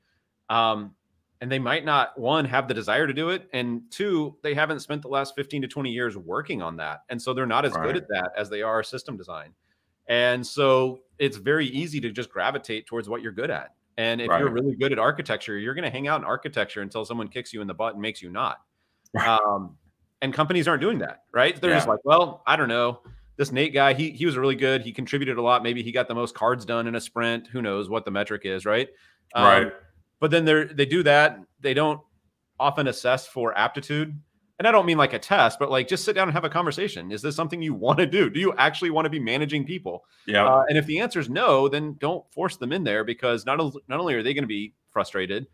um, 0.48 0.94
and 1.40 1.50
they 1.50 1.58
might 1.58 1.84
not 1.84 2.18
one 2.18 2.44
have 2.44 2.68
the 2.68 2.74
desire 2.74 3.06
to 3.06 3.12
do 3.12 3.30
it 3.30 3.48
and 3.52 3.82
two 3.90 4.36
they 4.42 4.54
haven't 4.54 4.80
spent 4.80 5.02
the 5.02 5.08
last 5.08 5.34
15 5.36 5.62
to 5.62 5.68
20 5.68 5.90
years 5.90 6.16
working 6.16 6.62
on 6.62 6.76
that 6.76 7.02
and 7.08 7.20
so 7.20 7.32
they're 7.32 7.46
not 7.46 7.64
as 7.64 7.72
right. 7.72 7.86
good 7.86 7.96
at 7.96 8.08
that 8.08 8.32
as 8.36 8.50
they 8.50 8.62
are 8.62 8.82
system 8.82 9.16
design 9.16 9.52
and 10.08 10.46
so 10.46 11.00
it's 11.18 11.36
very 11.36 11.66
easy 11.66 12.00
to 12.00 12.10
just 12.10 12.30
gravitate 12.30 12.86
towards 12.86 13.08
what 13.08 13.22
you're 13.22 13.32
good 13.32 13.50
at 13.50 13.74
and 13.96 14.20
if 14.20 14.28
right. 14.28 14.40
you're 14.40 14.50
really 14.50 14.74
good 14.76 14.92
at 14.92 14.98
architecture 14.98 15.58
you're 15.58 15.74
going 15.74 15.84
to 15.84 15.90
hang 15.90 16.08
out 16.08 16.20
in 16.20 16.26
architecture 16.26 16.82
until 16.82 17.04
someone 17.04 17.28
kicks 17.28 17.52
you 17.52 17.60
in 17.60 17.66
the 17.66 17.74
butt 17.74 17.94
and 17.94 18.02
makes 18.02 18.22
you 18.22 18.30
not 18.30 18.58
um, 19.26 19.76
and 20.22 20.34
companies 20.34 20.66
aren't 20.66 20.80
doing 20.80 20.98
that 20.98 21.22
right 21.32 21.60
they're 21.60 21.70
yeah. 21.70 21.76
just 21.76 21.88
like 21.88 22.00
well 22.04 22.42
i 22.46 22.56
don't 22.56 22.68
know 22.68 23.00
this 23.36 23.52
Nate 23.52 23.72
guy, 23.72 23.94
he 23.94 24.10
he 24.10 24.26
was 24.26 24.36
really 24.36 24.56
good. 24.56 24.82
He 24.82 24.90
contributed 24.90 25.38
a 25.38 25.42
lot. 25.42 25.62
Maybe 25.62 25.80
he 25.80 25.92
got 25.92 26.08
the 26.08 26.14
most 26.16 26.34
cards 26.34 26.64
done 26.64 26.88
in 26.88 26.96
a 26.96 27.00
sprint. 27.00 27.46
Who 27.46 27.62
knows 27.62 27.88
what 27.88 28.04
the 28.04 28.10
metric 28.10 28.42
is, 28.44 28.66
right? 28.66 28.88
Um, 29.32 29.44
right 29.44 29.72
but 30.20 30.30
then 30.30 30.44
they 30.44 30.64
they 30.64 30.86
do 30.86 31.02
that. 31.04 31.38
They 31.60 31.74
don't 31.74 32.00
often 32.60 32.88
assess 32.88 33.26
for 33.26 33.56
aptitude. 33.56 34.18
And 34.58 34.66
I 34.66 34.72
don't 34.72 34.86
mean 34.86 34.98
like 34.98 35.12
a 35.12 35.20
test, 35.20 35.60
but 35.60 35.70
like 35.70 35.86
just 35.86 36.04
sit 36.04 36.14
down 36.14 36.26
and 36.26 36.34
have 36.34 36.44
a 36.44 36.48
conversation. 36.48 37.12
Is 37.12 37.22
this 37.22 37.36
something 37.36 37.62
you 37.62 37.74
want 37.74 37.98
to 38.00 38.06
do? 38.06 38.28
Do 38.28 38.40
you 38.40 38.52
actually 38.56 38.90
want 38.90 39.06
to 39.06 39.10
be 39.10 39.20
managing 39.20 39.64
people? 39.64 40.04
Yeah. 40.26 40.46
Uh, 40.46 40.64
and 40.68 40.76
if 40.76 40.84
the 40.86 40.98
answer 40.98 41.20
is 41.20 41.30
no, 41.30 41.68
then 41.68 41.96
don't 42.00 42.24
force 42.32 42.56
them 42.56 42.72
in 42.72 42.82
there 42.82 43.04
because 43.04 43.46
not, 43.46 43.58
not 43.86 44.00
only 44.00 44.14
are 44.14 44.22
they 44.22 44.34
going 44.34 44.42
to 44.42 44.48
be 44.48 44.74
frustrated, 44.90 45.46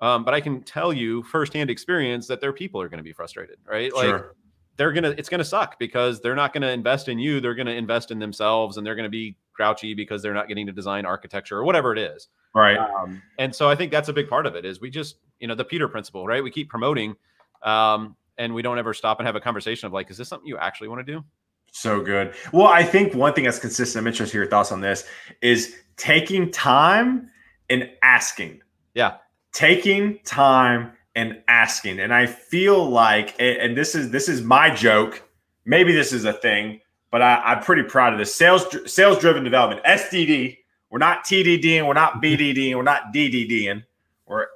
um, 0.00 0.24
but 0.24 0.32
I 0.32 0.40
can 0.40 0.62
tell 0.62 0.92
you 0.92 1.24
firsthand 1.24 1.70
experience 1.70 2.28
that 2.28 2.40
their 2.40 2.52
people 2.52 2.80
are 2.80 2.88
going 2.88 2.98
to 2.98 3.04
be 3.04 3.12
frustrated, 3.12 3.56
right? 3.66 3.92
Like 3.92 4.04
sure. 4.04 4.36
they're 4.76 4.92
gonna, 4.92 5.14
it's 5.18 5.28
gonna 5.28 5.44
suck 5.44 5.78
because 5.80 6.20
they're 6.20 6.36
not 6.36 6.52
going 6.52 6.62
to 6.62 6.70
invest 6.70 7.08
in 7.08 7.18
you. 7.18 7.40
They're 7.40 7.54
going 7.54 7.66
to 7.66 7.74
invest 7.74 8.12
in 8.12 8.20
themselves, 8.20 8.76
and 8.76 8.86
they're 8.86 8.96
going 8.96 9.04
to 9.04 9.10
be 9.10 9.36
grouchy 9.52 9.94
because 9.94 10.22
they're 10.22 10.34
not 10.34 10.48
getting 10.48 10.66
to 10.66 10.72
design 10.72 11.04
architecture 11.06 11.58
or 11.58 11.64
whatever 11.64 11.92
it 11.92 11.98
is. 11.98 12.28
Right. 12.54 12.78
Um, 12.78 13.22
and 13.38 13.54
so 13.54 13.68
I 13.68 13.74
think 13.74 13.90
that's 13.90 14.08
a 14.08 14.12
big 14.12 14.28
part 14.28 14.46
of 14.46 14.54
it 14.54 14.64
is 14.64 14.80
we 14.80 14.90
just, 14.90 15.16
you 15.40 15.48
know, 15.48 15.54
the 15.54 15.64
Peter 15.64 15.88
principle, 15.88 16.26
right? 16.26 16.42
We 16.42 16.50
keep 16.50 16.68
promoting 16.68 17.16
um, 17.62 18.16
and 18.38 18.54
we 18.54 18.62
don't 18.62 18.78
ever 18.78 18.92
stop 18.92 19.20
and 19.20 19.26
have 19.26 19.36
a 19.36 19.40
conversation 19.40 19.86
of 19.86 19.92
like, 19.92 20.10
is 20.10 20.16
this 20.16 20.28
something 20.28 20.46
you 20.46 20.58
actually 20.58 20.88
want 20.88 21.06
to 21.06 21.12
do? 21.12 21.24
So 21.72 22.02
good. 22.02 22.34
Well, 22.52 22.66
I 22.66 22.82
think 22.82 23.14
one 23.14 23.32
thing 23.32 23.44
that's 23.44 23.58
consistent, 23.58 24.02
I'm 24.02 24.06
interested 24.06 24.36
in 24.36 24.42
your 24.42 24.50
thoughts 24.50 24.70
on 24.72 24.82
this, 24.82 25.06
is 25.40 25.74
taking 25.96 26.50
time 26.50 27.30
and 27.70 27.88
asking. 28.02 28.60
Yeah. 28.94 29.16
Taking 29.52 30.18
time 30.24 30.92
and 31.14 31.42
asking. 31.48 31.98
And 31.98 32.12
I 32.12 32.26
feel 32.26 32.88
like, 32.88 33.34
and 33.40 33.74
this 33.76 33.94
is 33.94 34.10
this 34.10 34.28
is 34.28 34.42
my 34.42 34.68
joke. 34.68 35.22
Maybe 35.64 35.92
this 35.92 36.12
is 36.12 36.26
a 36.26 36.32
thing, 36.34 36.80
but 37.12 37.22
I, 37.22 37.36
I'm 37.36 37.62
pretty 37.62 37.84
proud 37.84 38.12
of 38.12 38.18
this. 38.18 38.34
Sales 38.34 38.66
sales 38.92 39.20
driven 39.20 39.44
development, 39.44 39.84
SDD 39.84 40.58
we're 40.92 40.98
not 40.98 41.24
TDDing, 41.24 41.86
we're 41.86 41.94
not 41.94 42.22
BDDing, 42.22 42.76
we're 42.76 42.82
not 42.82 43.14
DDDing. 43.14 43.82
We're 44.26 44.46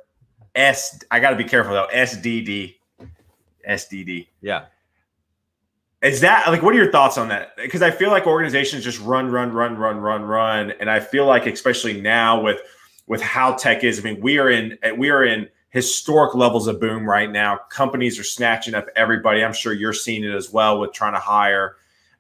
S. 0.55 1.01
I 1.11 1.19
got 1.19 1.31
to 1.31 1.37
be 1.37 1.45
careful 1.45 1.73
though. 1.73 1.89
SDD, 1.91 2.75
SDD. 3.67 4.27
Yeah. 4.43 4.67
Is 6.03 6.21
that 6.21 6.47
like 6.49 6.63
what 6.63 6.75
are 6.75 6.77
your 6.77 6.93
thoughts 6.93 7.17
on 7.17 7.29
that? 7.29 7.57
Because 7.57 7.81
I 7.81 7.91
feel 7.91 8.11
like 8.11 8.27
organizations 8.27 8.85
just 8.85 9.01
run, 9.01 9.33
run, 9.33 9.51
run, 9.51 9.79
run, 9.79 9.97
run, 9.97 10.23
run, 10.23 10.73
and 10.73 10.91
I 10.91 11.01
feel 11.01 11.25
like 11.25 11.47
especially 11.47 12.03
now 12.03 12.39
with 12.43 12.61
with 13.07 13.23
how 13.23 13.55
tech 13.55 13.83
is. 13.83 13.99
I 13.99 14.03
mean, 14.03 14.21
we 14.21 14.39
are 14.39 14.51
in 14.51 14.79
we 14.99 15.09
are 15.09 15.25
in 15.25 15.49
historic 15.71 16.35
levels 16.35 16.67
of 16.67 16.79
boom 16.81 17.09
right 17.09 17.31
now. 17.31 17.61
Companies 17.71 18.19
are 18.19 18.25
snatching 18.25 18.75
up 18.75 18.89
everybody. 18.95 19.43
I'm 19.43 19.55
sure 19.55 19.73
you're 19.73 19.95
seeing 19.95 20.23
it 20.23 20.35
as 20.35 20.53
well 20.53 20.79
with 20.81 20.93
trying 20.93 21.15
to 21.15 21.19
hire. 21.19 21.77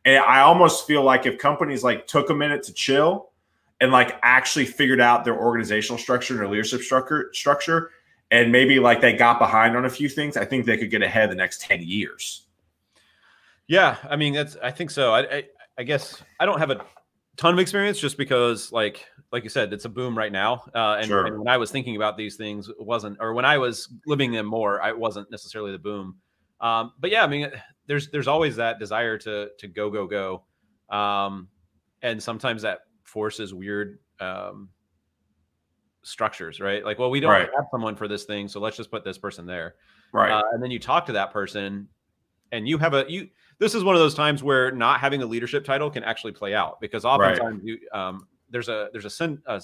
And 0.07 0.19
I 0.19 0.41
almost 0.41 0.87
feel 0.87 1.03
like 1.03 1.27
if 1.27 1.37
companies 1.37 1.83
like 1.83 2.07
took 2.07 2.31
a 2.31 2.35
minute 2.35 2.63
to 2.65 2.73
chill 2.73 3.33
and 3.81 3.91
like 3.91 4.17
actually 4.23 4.65
figured 4.65 5.01
out 5.01 5.25
their 5.25 5.39
organizational 5.39 5.99
structure 5.99 6.35
and 6.35 6.41
their 6.41 6.49
leadership 6.49 6.81
structure 6.81 7.29
structure 7.35 7.91
and 8.31 8.51
maybe 8.51 8.79
like 8.79 9.01
they 9.01 9.13
got 9.13 9.41
behind 9.41 9.77
on 9.77 9.85
a 9.85 9.91
few 9.91 10.09
things, 10.09 10.37
I 10.37 10.45
think 10.45 10.65
they 10.65 10.79
could 10.79 10.91
get 10.91 11.03
ahead 11.03 11.31
the 11.31 11.35
next 11.35 11.61
10 11.61 11.83
years. 11.83 12.47
Yeah, 13.67 13.97
I 14.09 14.15
mean 14.15 14.33
that's 14.33 14.57
I 14.63 14.71
think 14.71 14.93
so. 14.93 15.13
I, 15.13 15.21
I, 15.37 15.45
I 15.79 15.83
guess 15.83 16.23
I 16.39 16.47
don't 16.47 16.61
have 16.61 16.71
a 16.71 16.85
ton 17.37 17.53
of 17.53 17.59
experience 17.59 17.99
just 17.99 18.17
because 18.17 18.71
like 18.71 19.05
like 19.33 19.43
you 19.43 19.51
said, 19.51 19.73
it's 19.73 19.87
a 19.87 19.89
boom 19.89 20.17
right 20.17 20.31
now. 20.31 20.63
Uh, 20.73 20.99
and, 21.01 21.09
sure. 21.09 21.27
and, 21.27 21.37
when 21.37 21.49
I 21.49 21.57
was 21.57 21.73
thinking 21.73 21.97
about 21.97 22.17
these 22.17 22.37
things, 22.37 22.69
it 22.69 22.81
wasn't 22.81 23.19
or 23.19 23.35
when 23.35 23.45
I 23.45 23.59
was 23.59 23.89
living 24.07 24.31
them 24.31 24.47
more, 24.47 24.81
I 24.81 24.93
wasn't 24.93 25.33
necessarily 25.33 25.73
the 25.73 25.81
boom. 25.81 26.17
Um, 26.61 26.93
but 27.01 27.11
yeah, 27.11 27.25
I 27.25 27.27
mean, 27.27 27.51
there's 27.87 28.11
there's 28.11 28.29
always 28.29 28.57
that 28.57 28.79
desire 28.79 29.19
to 29.19 29.49
to 29.59 29.69
go 29.69 29.91
go 29.91 30.07
go, 30.07 30.45
um, 30.97 31.49
and 32.03 32.23
sometimes 32.23 32.63
that 32.63 32.81
forces 33.05 33.55
weird 33.55 33.99
um, 34.21 34.69
structures, 36.03 36.61
right? 36.61 36.85
Like, 36.85 36.99
well, 36.99 37.11
we 37.11 37.21
don't 37.21 37.31
right. 37.31 37.49
have 37.55 37.67
someone 37.71 37.97
for 37.97 38.09
this 38.09 38.25
thing, 38.25 38.49
so 38.49 38.61
let's 38.61 38.77
just 38.77 38.91
put 38.91 39.05
this 39.05 39.19
person 39.19 39.47
there, 39.47 39.75
right? 40.13 40.33
Uh, 40.33 40.43
and 40.53 40.63
then 40.63 40.71
you 40.71 40.79
talk 40.79 41.07
to 41.07 41.13
that 41.13 41.33
person, 41.33 41.89
and 42.53 42.69
you 42.69 42.79
have 42.79 42.95
a 42.95 43.05
you. 43.09 43.29
This 43.59 43.75
is 43.75 43.83
one 43.83 43.95
of 43.95 44.01
those 44.01 44.15
times 44.15 44.43
where 44.43 44.71
not 44.71 45.01
having 45.01 45.23
a 45.23 45.27
leadership 45.27 45.65
title 45.65 45.91
can 45.91 46.05
actually 46.05 46.33
play 46.33 46.55
out 46.55 46.79
because 46.81 47.07
oftentimes 47.07 47.63
right. 47.63 47.65
you, 47.65 47.79
um, 47.93 48.27
there's 48.51 48.69
a 48.69 48.89
there's 48.93 49.21
a, 49.21 49.35
a, 49.47 49.61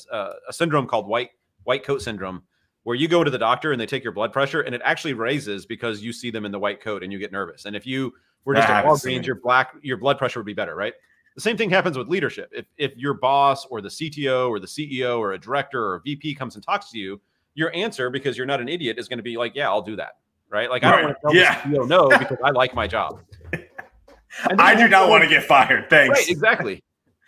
a 0.48 0.52
syndrome 0.52 0.86
called 0.86 1.06
white 1.06 1.30
white 1.64 1.84
coat 1.84 2.02
syndrome, 2.02 2.42
where 2.84 2.96
you 2.96 3.08
go 3.08 3.22
to 3.22 3.30
the 3.30 3.38
doctor 3.38 3.72
and 3.72 3.80
they 3.80 3.86
take 3.86 4.02
your 4.02 4.12
blood 4.12 4.32
pressure 4.32 4.62
and 4.62 4.74
it 4.74 4.80
actually 4.84 5.14
raises 5.14 5.66
because 5.66 6.02
you 6.02 6.12
see 6.12 6.30
them 6.30 6.44
in 6.44 6.52
the 6.52 6.58
white 6.58 6.80
coat 6.80 7.02
and 7.02 7.12
you 7.12 7.18
get 7.18 7.32
nervous. 7.32 7.64
And 7.64 7.76
if 7.76 7.86
you 7.86 8.12
were 8.44 8.54
just 8.54 8.68
at 8.68 8.84
Walgreens, 8.84 9.24
your 9.24 9.36
black 9.36 9.74
your 9.82 9.96
blood 9.96 10.18
pressure 10.18 10.40
would 10.40 10.46
be 10.46 10.54
better, 10.54 10.74
right? 10.74 10.94
The 11.34 11.40
same 11.40 11.56
thing 11.56 11.70
happens 11.70 11.96
with 11.96 12.08
leadership. 12.08 12.50
If 12.52 12.66
if 12.76 12.96
your 12.96 13.14
boss 13.14 13.64
or 13.66 13.80
the 13.80 13.88
CTO 13.88 14.48
or 14.48 14.58
the 14.58 14.66
CEO 14.66 15.18
or 15.18 15.32
a 15.32 15.38
director 15.38 15.82
or 15.84 15.96
a 15.96 16.00
VP 16.00 16.34
comes 16.34 16.56
and 16.56 16.64
talks 16.64 16.90
to 16.90 16.98
you, 16.98 17.20
your 17.54 17.74
answer, 17.74 18.10
because 18.10 18.36
you're 18.36 18.46
not 18.46 18.60
an 18.60 18.68
idiot, 18.68 18.98
is 18.98 19.08
going 19.08 19.18
to 19.18 19.22
be 19.22 19.36
like, 19.36 19.54
"Yeah, 19.54 19.68
I'll 19.68 19.82
do 19.82 19.96
that." 19.96 20.16
Right? 20.50 20.68
Like 20.68 20.84
I 20.84 20.90
don't 20.90 21.04
want 21.04 21.16
to 21.16 21.20
tell 21.22 21.34
yeah. 21.34 21.62
the 21.66 21.76
CEO 21.78 21.88
no 21.88 22.08
because 22.08 22.38
I 22.44 22.50
like 22.50 22.74
my 22.74 22.86
job. 22.86 23.20
I 24.58 24.74
do 24.74 24.88
not 24.88 25.08
want 25.08 25.22
to 25.22 25.28
get 25.28 25.44
fired. 25.44 25.88
Thanks. 25.88 26.20
Right, 26.20 26.28
exactly. 26.28 26.82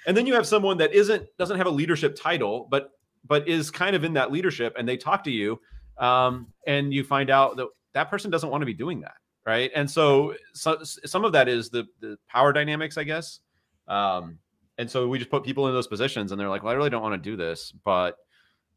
And 0.07 0.17
then 0.17 0.27
you 0.27 0.35
have 0.35 0.47
someone 0.47 0.77
that 0.79 0.93
isn't 0.93 1.27
doesn't 1.39 1.57
have 1.57 1.67
a 1.67 1.71
leadership 1.71 2.17
title, 2.17 2.67
but 2.71 2.91
but 3.27 3.49
is 3.49 3.71
kind 3.71 3.97
of 3.97 4.05
in 4.05 4.15
that 4.15 4.31
leadership, 4.31 4.75
and 4.79 4.89
they 4.89 4.97
talk 4.97 5.25
to 5.25 5.31
you, 5.31 5.61
um, 5.99 6.49
and 6.67 6.93
you 6.93 7.05
find 7.05 7.31
out 7.31 7.57
that 7.57 7.69
that 7.93 8.11
person 8.11 8.31
doesn't 8.31 8.51
want 8.51 8.63
to 8.63 8.67
be 8.67 8.75
doing 8.75 9.01
that, 9.01 9.15
right? 9.47 9.71
And 9.75 9.91
so, 9.91 10.35
so 10.53 10.83
some 10.83 11.25
of 11.25 11.33
that 11.33 11.49
is 11.49 11.71
the 11.71 11.87
the 12.01 12.19
power 12.29 12.53
dynamics, 12.53 12.99
I 12.99 13.05
guess. 13.05 13.41
Um, 13.89 14.39
and 14.77 14.91
so 14.91 15.07
we 15.09 15.19
just 15.19 15.31
put 15.31 15.45
people 15.45 15.69
in 15.69 15.75
those 15.75 15.87
positions, 15.87 16.33
and 16.33 16.41
they're 16.41 16.49
like, 16.49 16.63
"Well, 16.63 16.73
I 16.73 16.77
really 16.77 16.91
don't 16.91 17.03
want 17.03 17.23
to 17.23 17.31
do 17.31 17.37
this, 17.37 17.73
but 17.85 18.17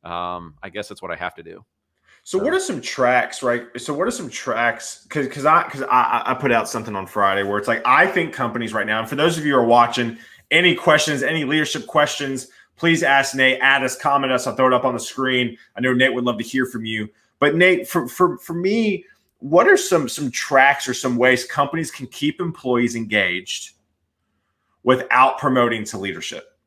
um, 0.04 0.56
I 0.62 0.70
guess 0.70 0.88
that's 0.88 1.02
what 1.02 1.12
I 1.12 1.16
have 1.16 1.36
to 1.36 1.44
do." 1.44 1.66
So, 2.24 2.38
what 2.38 2.54
are 2.54 2.60
some 2.60 2.82
tracks, 2.82 3.42
right? 3.42 3.68
So, 3.78 3.94
what 3.94 4.06
are 4.08 4.12
some 4.12 4.30
tracks? 4.30 5.04
Because 5.04 5.28
because 5.28 5.46
I 5.46 5.64
because 5.64 5.84
I, 5.84 6.24
I 6.26 6.34
put 6.34 6.52
out 6.52 6.68
something 6.68 6.96
on 6.96 7.08
Friday 7.08 7.44
where 7.44 7.58
it's 7.58 7.70
like 7.70 7.82
I 7.86 8.06
think 8.06 8.34
companies 8.34 8.74
right 8.74 8.86
now, 8.86 9.00
and 9.00 9.08
for 9.08 9.16
those 9.16 9.38
of 9.38 9.46
you 9.46 9.54
who 9.54 9.60
are 9.60 9.66
watching, 9.66 10.18
any 10.52 10.76
questions, 10.76 11.24
any 11.24 11.46
leadership 11.46 11.88
questions, 11.88 12.50
please 12.78 13.04
ask 13.04 13.36
Nate. 13.36 13.60
Add 13.60 13.84
us, 13.84 13.98
comment 13.98 14.32
us. 14.32 14.48
I'll 14.48 14.56
throw 14.56 14.68
it 14.68 14.74
up 14.74 14.86
on 14.86 14.94
the 14.94 15.00
screen. 15.00 15.58
I 15.76 15.82
know 15.82 15.94
Nate 15.94 16.14
would 16.14 16.24
love 16.24 16.38
to 16.38 16.44
hear 16.44 16.66
from 16.66 16.86
you. 16.86 17.10
But 17.40 17.56
Nate, 17.56 17.88
for 17.88 18.08
for 18.08 18.38
for 18.38 18.54
me, 18.54 19.04
what 19.40 19.68
are 19.68 19.78
some 19.78 20.08
some 20.08 20.32
tracks 20.32 20.88
or 20.88 20.94
some 20.94 21.18
ways 21.18 21.46
companies 21.46 21.92
can 21.92 22.08
keep 22.08 22.40
employees 22.40 22.96
engaged 22.96 23.74
without 24.84 25.38
promoting 25.38 25.84
to 25.86 25.98
leadership? 25.98 26.58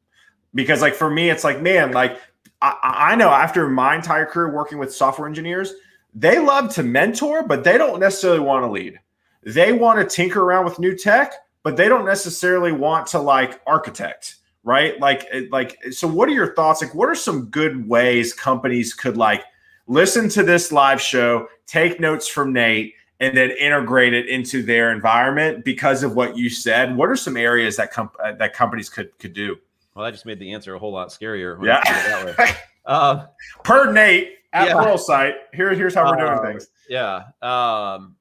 Because 0.55 0.83
like 0.83 0.95
for 0.95 1.11
me, 1.11 1.31
it's 1.31 1.45
like 1.45 1.63
man, 1.63 1.93
like 1.93 2.21
I, 2.61 2.77
I 2.83 3.17
know 3.17 3.31
after 3.31 3.69
my 3.69 3.95
entire 3.95 4.27
career 4.27 4.53
working 4.53 4.79
with 4.79 4.95
software 4.95 5.29
engineers, 5.29 5.75
they 6.15 6.39
love 6.39 6.73
to 6.75 6.83
mentor, 6.83 7.47
but 7.47 7.65
they 7.65 7.79
don't 7.79 8.01
necessarily 8.01 8.41
want 8.41 8.65
to 8.65 8.71
lead. 8.71 8.99
They 9.43 9.73
want 9.73 9.99
to 9.99 10.15
tinker 10.15 10.43
around 10.43 10.67
with 10.67 10.79
new 10.79 10.97
tech, 10.97 11.33
but 11.63 11.77
they 11.77 11.89
don't 11.89 12.05
necessarily 12.05 12.73
want 12.73 13.07
to 13.09 13.19
like 13.19 13.61
architect 13.67 14.37
right? 14.65 14.99
Like 15.01 15.27
like 15.51 15.79
so 15.93 16.07
what 16.07 16.29
are 16.29 16.33
your 16.33 16.55
thoughts? 16.55 16.83
Like 16.83 16.95
what 16.95 17.09
are 17.09 17.15
some 17.15 17.47
good 17.47 17.89
ways 17.89 18.33
companies 18.33 18.95
could 18.95 19.17
like 19.17 19.45
listen 19.87 20.29
to 20.31 20.43
this 20.43 20.73
live 20.73 21.01
show 21.01 21.49
take 21.67 22.01
notes 22.01 22.29
from 22.29 22.53
nate 22.53 22.95
and 23.21 23.37
then 23.37 23.51
integrate 23.51 24.15
it 24.15 24.29
into 24.29 24.63
their 24.63 24.93
environment 24.93 25.65
because 25.65 26.03
of 26.03 26.15
what 26.15 26.37
you 26.37 26.51
said? 26.51 26.97
What 26.97 27.09
are 27.09 27.17
some 27.17 27.37
areas 27.37 27.77
that 27.77 27.93
com- 27.93 28.11
uh, 28.23 28.33
that 28.33 28.55
companies 28.55 28.89
could 28.89 29.17
could 29.19 29.33
do? 29.33 29.57
Well 29.95 30.05
that 30.05 30.13
just 30.13 30.27
made 30.27 30.39
the 30.39 30.53
answer 30.53 30.75
a 30.75 30.79
whole 30.79 30.93
lot 30.93 31.09
scarier 31.09 31.63
yeah. 31.65 32.55
uh, 32.87 33.27
per 33.65 33.93
nate 33.93 34.37
at 34.53 34.69
yeah. 34.69 34.75
Pluralsight 34.75 35.35
here, 35.55 35.73
here's 35.75 35.95
how 35.95 36.11
we're 36.11 36.17
doing 36.17 36.39
uh, 36.39 36.43
things. 36.43 36.69
yeah 36.89 37.23
um 37.41 38.17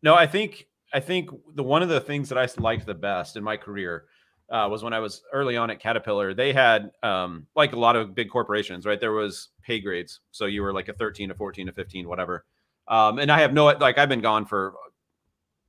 no 0.00 0.14
i 0.14 0.24
think 0.24 0.68
I 0.92 1.00
think 1.00 1.30
the 1.54 1.62
one 1.62 1.82
of 1.82 1.88
the 1.88 2.00
things 2.00 2.28
that 2.30 2.38
I 2.38 2.48
liked 2.60 2.86
the 2.86 2.94
best 2.94 3.36
in 3.36 3.44
my 3.44 3.56
career 3.56 4.04
uh, 4.50 4.68
was 4.70 4.82
when 4.82 4.92
I 4.92 5.00
was 5.00 5.22
early 5.32 5.56
on 5.56 5.70
at 5.70 5.80
Caterpillar. 5.80 6.34
They 6.34 6.52
had 6.52 6.92
um, 7.02 7.46
like 7.56 7.72
a 7.72 7.78
lot 7.78 7.96
of 7.96 8.14
big 8.14 8.30
corporations, 8.30 8.86
right? 8.86 9.00
There 9.00 9.12
was 9.12 9.48
pay 9.62 9.80
grades, 9.80 10.20
so 10.30 10.46
you 10.46 10.62
were 10.62 10.72
like 10.72 10.88
a 10.88 10.92
13 10.92 11.28
to 11.30 11.34
14 11.34 11.66
to 11.66 11.72
15, 11.72 12.08
whatever. 12.08 12.44
Um, 12.88 13.18
and 13.18 13.32
I 13.32 13.40
have 13.40 13.52
no 13.52 13.64
like 13.66 13.98
I've 13.98 14.08
been 14.08 14.20
gone 14.20 14.46
for 14.46 14.74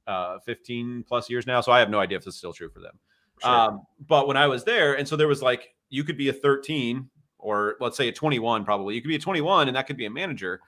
uh, 0.06 0.40
15 0.40 1.06
plus 1.08 1.30
years 1.30 1.48
now, 1.48 1.62
so 1.62 1.72
I 1.72 1.80
have 1.80 1.90
no 1.90 2.00
idea 2.00 2.18
if 2.18 2.26
this 2.26 2.36
is 2.36 2.38
still 2.38 2.54
true 2.54 2.70
for 2.70 2.80
them. 2.80 3.00
Sure. 3.42 3.52
Um, 3.52 3.82
but 4.08 4.28
when 4.28 4.38
I 4.38 4.48
was 4.48 4.64
there, 4.64 4.98
and 4.98 5.08
so 5.08 5.16
there 5.16 5.28
was 5.28 5.42
like 5.42 5.74
you 5.90 6.04
could 6.04 6.18
be 6.18 6.30
a 6.30 6.34
13 6.34 7.10
or 7.40 7.76
let's 7.80 7.98
say 7.98 8.08
a 8.08 8.12
21, 8.12 8.66
probably 8.66 8.96
you 8.96 9.02
could 9.02 9.10
be 9.10 9.16
a 9.16 9.20
21, 9.20 9.68
and 9.68 9.76
that 9.76 9.88
could 9.88 9.98
be 9.98 10.06
a 10.06 10.10
manager. 10.10 10.60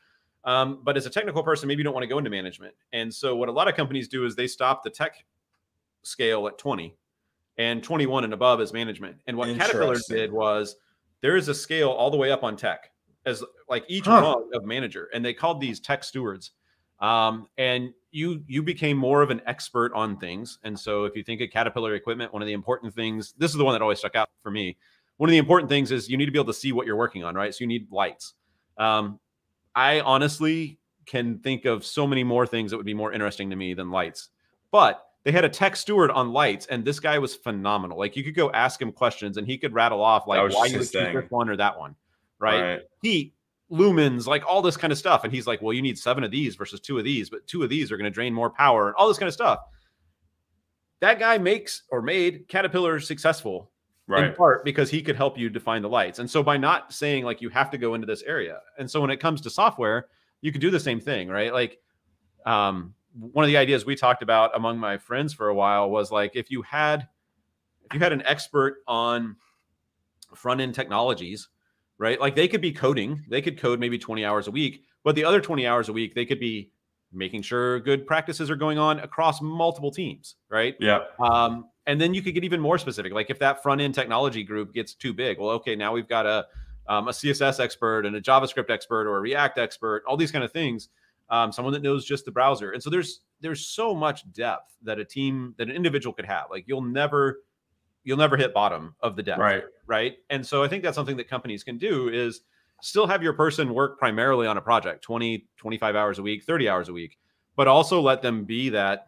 Um, 0.45 0.79
but 0.83 0.97
as 0.97 1.05
a 1.05 1.09
technical 1.09 1.43
person, 1.43 1.67
maybe 1.67 1.79
you 1.79 1.83
don't 1.83 1.93
want 1.93 2.03
to 2.03 2.07
go 2.07 2.17
into 2.17 2.29
management. 2.29 2.73
And 2.93 3.13
so 3.13 3.35
what 3.35 3.49
a 3.49 3.51
lot 3.51 3.67
of 3.67 3.75
companies 3.75 4.07
do 4.07 4.25
is 4.25 4.35
they 4.35 4.47
stop 4.47 4.83
the 4.83 4.89
tech 4.89 5.25
scale 6.03 6.47
at 6.47 6.57
20 6.57 6.95
and 7.59 7.83
21 7.83 8.23
and 8.23 8.33
above 8.33 8.61
is 8.61 8.73
management. 8.73 9.17
And 9.27 9.37
what 9.37 9.55
Caterpillar 9.55 9.97
did 10.07 10.31
was 10.31 10.77
there 11.21 11.35
is 11.35 11.49
a 11.49 11.53
scale 11.53 11.89
all 11.89 12.09
the 12.09 12.17
way 12.17 12.31
up 12.31 12.41
on 12.41 12.55
tech 12.55 12.89
as 13.25 13.43
like 13.67 13.83
each 13.89 14.05
huh. 14.05 14.21
rung 14.21 14.49
of 14.53 14.63
manager. 14.63 15.09
And 15.13 15.23
they 15.23 15.33
called 15.33 15.59
these 15.59 15.81
tech 15.81 16.05
stewards. 16.05 16.51
Um, 17.01 17.47
and 17.57 17.93
you 18.11 18.43
you 18.47 18.63
became 18.63 18.97
more 18.97 19.21
of 19.21 19.29
an 19.29 19.41
expert 19.45 19.91
on 19.93 20.17
things. 20.17 20.57
And 20.63 20.79
so 20.79 21.03
if 21.03 21.15
you 21.15 21.23
think 21.23 21.41
of 21.41 21.49
Caterpillar 21.51 21.95
equipment, 21.95 22.33
one 22.33 22.41
of 22.41 22.47
the 22.47 22.53
important 22.53 22.95
things, 22.95 23.33
this 23.37 23.51
is 23.51 23.57
the 23.57 23.65
one 23.65 23.73
that 23.73 23.81
always 23.81 23.99
stuck 23.99 24.15
out 24.15 24.29
for 24.41 24.51
me. 24.51 24.77
One 25.17 25.29
of 25.29 25.31
the 25.31 25.37
important 25.37 25.69
things 25.69 25.91
is 25.91 26.09
you 26.09 26.17
need 26.17 26.25
to 26.25 26.31
be 26.31 26.39
able 26.39 26.53
to 26.53 26.59
see 26.59 26.71
what 26.71 26.87
you're 26.87 26.95
working 26.95 27.25
on, 27.25 27.35
right? 27.35 27.53
So 27.53 27.59
you 27.59 27.67
need 27.67 27.91
lights. 27.91 28.35
Um, 28.77 29.19
I 29.75 29.99
honestly 29.99 30.79
can 31.05 31.39
think 31.39 31.65
of 31.65 31.85
so 31.85 32.07
many 32.07 32.23
more 32.23 32.47
things 32.47 32.71
that 32.71 32.77
would 32.77 32.85
be 32.85 32.93
more 32.93 33.11
interesting 33.11 33.49
to 33.49 33.57
me 33.57 33.73
than 33.73 33.91
lights. 33.91 34.29
But 34.71 35.03
they 35.23 35.31
had 35.31 35.43
a 35.43 35.49
tech 35.49 35.75
steward 35.75 36.11
on 36.11 36.31
lights, 36.31 36.65
and 36.67 36.85
this 36.85 36.99
guy 36.99 37.19
was 37.19 37.35
phenomenal. 37.35 37.97
Like 37.97 38.15
you 38.15 38.23
could 38.23 38.35
go 38.35 38.51
ask 38.51 38.81
him 38.81 38.91
questions, 38.91 39.37
and 39.37 39.45
he 39.45 39.57
could 39.57 39.73
rattle 39.73 40.01
off 40.01 40.27
like 40.27 40.37
why 40.53 40.65
you 40.67 40.77
would 40.77 40.89
choose 40.89 40.91
this 40.91 41.29
one 41.29 41.49
or 41.49 41.57
that 41.57 41.77
one, 41.77 41.95
right? 42.39 42.61
right? 42.61 42.81
Heat, 43.01 43.33
lumens, 43.71 44.27
like 44.27 44.47
all 44.47 44.61
this 44.61 44.77
kind 44.77 44.91
of 44.91 44.99
stuff. 44.99 45.23
And 45.23 45.33
he's 45.33 45.45
like, 45.45 45.61
well, 45.61 45.73
you 45.73 45.81
need 45.81 45.97
seven 45.97 46.23
of 46.23 46.31
these 46.31 46.55
versus 46.55 46.79
two 46.79 46.97
of 46.97 47.03
these, 47.03 47.29
but 47.29 47.45
two 47.47 47.63
of 47.63 47.69
these 47.69 47.91
are 47.91 47.97
going 47.97 48.05
to 48.05 48.11
drain 48.11 48.33
more 48.33 48.49
power, 48.49 48.87
and 48.87 48.95
all 48.95 49.07
this 49.07 49.17
kind 49.17 49.27
of 49.27 49.33
stuff. 49.33 49.59
That 51.01 51.19
guy 51.19 51.37
makes 51.37 51.83
or 51.91 52.01
made 52.01 52.47
Caterpillar 52.47 52.99
successful 52.99 53.71
right. 54.07 54.25
in 54.25 54.33
part 54.33 54.65
because 54.65 54.89
he 54.89 55.01
could 55.01 55.15
help 55.15 55.37
you 55.37 55.49
define 55.49 55.81
the 55.81 55.89
lights. 55.89 56.19
And 56.19 56.29
so 56.29 56.43
by 56.43 56.57
not 56.57 56.91
saying 56.93 57.23
like 57.23 57.41
you 57.41 57.49
have 57.49 57.69
to 57.71 57.77
go 57.77 57.93
into 57.93 58.07
this 58.07 58.23
area, 58.23 58.59
and 58.77 58.89
so 58.89 59.01
when 59.01 59.09
it 59.09 59.19
comes 59.19 59.41
to 59.41 59.49
software, 59.49 60.07
you 60.41 60.51
could 60.51 60.61
do 60.61 60.71
the 60.71 60.79
same 60.79 60.99
thing, 61.01 61.27
right? 61.27 61.53
Like, 61.53 61.77
um, 62.45 62.93
one 63.13 63.43
of 63.43 63.47
the 63.47 63.57
ideas 63.57 63.85
we 63.85 63.95
talked 63.95 64.21
about 64.21 64.55
among 64.55 64.77
my 64.77 64.97
friends 64.97 65.33
for 65.33 65.47
a 65.47 65.55
while 65.55 65.89
was 65.89 66.11
like 66.11 66.35
if 66.35 66.51
you 66.51 66.61
had 66.61 67.07
if 67.85 67.93
you 67.93 67.99
had 67.99 68.13
an 68.13 68.23
expert 68.25 68.77
on 68.87 69.35
front 70.35 70.61
end 70.61 70.75
technologies, 70.75 71.49
right? 71.97 72.19
Like 72.19 72.35
they 72.35 72.47
could 72.47 72.61
be 72.61 72.71
coding, 72.71 73.23
they 73.29 73.41
could 73.41 73.59
code 73.59 73.79
maybe 73.79 73.97
20 73.97 74.23
hours 74.23 74.47
a 74.47 74.51
week, 74.51 74.83
but 75.03 75.15
the 75.15 75.23
other 75.23 75.41
20 75.41 75.65
hours 75.65 75.89
a 75.89 75.93
week 75.93 76.13
they 76.13 76.25
could 76.25 76.39
be 76.39 76.71
making 77.11 77.41
sure 77.41 77.79
good 77.79 78.05
practices 78.05 78.51
are 78.51 78.55
going 78.55 78.77
on 78.77 78.99
across 78.99 79.41
multiple 79.41 79.91
teams, 79.91 80.35
right? 80.49 80.75
Yeah. 80.79 80.99
Um, 81.19 81.65
and 81.87 81.99
then 81.99 82.13
you 82.13 82.21
could 82.21 82.35
get 82.35 82.43
even 82.43 82.59
more 82.59 82.77
specific. 82.77 83.13
Like 83.13 83.31
if 83.31 83.39
that 83.39 83.63
front 83.63 83.81
end 83.81 83.95
technology 83.95 84.43
group 84.43 84.73
gets 84.73 84.93
too 84.93 85.13
big, 85.13 85.39
well, 85.39 85.49
okay, 85.51 85.75
now 85.75 85.91
we've 85.91 86.07
got 86.07 86.27
a 86.27 86.45
um, 86.87 87.07
a 87.07 87.11
CSS 87.11 87.59
expert 87.59 88.05
and 88.07 88.15
a 88.15 88.21
JavaScript 88.21 88.71
expert 88.71 89.07
or 89.07 89.17
a 89.17 89.21
React 89.21 89.59
expert, 89.59 90.03
all 90.07 90.17
these 90.17 90.31
kind 90.31 90.43
of 90.43 90.51
things. 90.51 90.89
Um, 91.31 91.51
someone 91.51 91.73
that 91.73 91.83
knows 91.83 92.05
just 92.05 92.25
the 92.25 92.31
browser. 92.31 92.71
And 92.71 92.81
so 92.81 92.89
there's 92.89 93.21
there's 93.41 93.65
so 93.65 93.93
much 93.93 94.31
depth 94.33 94.75
that 94.81 94.99
a 94.99 95.05
team 95.05 95.53
that 95.57 95.69
an 95.69 95.75
individual 95.75 96.13
could 96.13 96.25
have. 96.25 96.45
Like 96.49 96.65
you'll 96.67 96.81
never 96.81 97.41
you'll 98.03 98.17
never 98.17 98.35
hit 98.37 98.53
bottom 98.53 98.95
of 99.01 99.15
the 99.15 99.23
depth. 99.23 99.39
Right. 99.39 99.63
Right. 99.85 100.17
And 100.29 100.45
so 100.45 100.63
I 100.63 100.67
think 100.67 100.83
that's 100.83 100.95
something 100.95 101.17
that 101.17 101.29
companies 101.29 101.63
can 101.63 101.77
do 101.77 102.09
is 102.09 102.41
still 102.81 103.07
have 103.07 103.21
your 103.21 103.33
person 103.33 103.73
work 103.73 103.99
primarily 103.99 104.47
on 104.47 104.57
a 104.57 104.61
project 104.61 105.03
20 105.03 105.45
25 105.57 105.95
hours 105.95 106.19
a 106.19 106.21
week 106.21 106.43
30 106.43 106.69
hours 106.69 106.89
a 106.89 106.93
week 106.93 107.17
but 107.55 107.67
also 107.67 107.99
let 107.99 108.21
them 108.21 108.45
be 108.45 108.69
that 108.69 109.07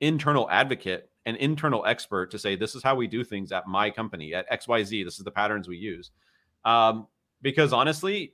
internal 0.00 0.48
advocate 0.50 1.10
an 1.26 1.36
internal 1.36 1.84
expert 1.86 2.30
to 2.30 2.38
say 2.38 2.54
this 2.54 2.74
is 2.74 2.82
how 2.82 2.94
we 2.94 3.06
do 3.06 3.24
things 3.24 3.52
at 3.52 3.66
my 3.66 3.90
company 3.90 4.34
at 4.34 4.48
xyz 4.60 5.04
this 5.04 5.18
is 5.18 5.24
the 5.24 5.30
patterns 5.30 5.66
we 5.66 5.76
use 5.76 6.10
um, 6.64 7.06
because 7.42 7.72
honestly 7.72 8.32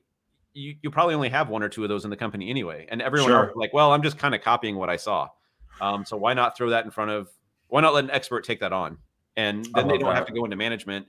you, 0.53 0.77
you 0.83 0.91
probably 0.91 1.15
only 1.15 1.29
have 1.29 1.49
one 1.49 1.63
or 1.63 1.69
two 1.69 1.83
of 1.83 1.89
those 1.89 2.05
in 2.05 2.11
the 2.11 2.17
company 2.17 2.51
anyway 2.51 2.87
and 2.91 3.01
everyone 3.01 3.31
sure. 3.31 3.47
else 3.47 3.57
like 3.57 3.73
well 3.73 3.93
i'm 3.93 4.03
just 4.03 4.19
kind 4.19 4.35
of 4.35 4.41
copying 4.43 4.77
what 4.77 4.91
i 4.91 4.97
saw 4.97 5.29
um, 5.81 6.05
so 6.05 6.17
why 6.17 6.35
not 6.35 6.57
throw 6.57 6.71
that 6.71 6.85
in 6.85 6.91
front 6.91 7.11
of 7.11 7.29
why 7.69 7.81
not 7.81 7.95
let 7.95 8.05
an 8.05 8.11
expert 8.11 8.45
take 8.45 8.61
that 8.61 8.73
on 8.73 8.99
and 9.37 9.65
then 9.75 9.89
they 9.89 9.97
don't 9.97 10.11
that. 10.11 10.17
have 10.17 10.27
to 10.27 10.33
go 10.33 10.45
into 10.45 10.57
management 10.57 11.07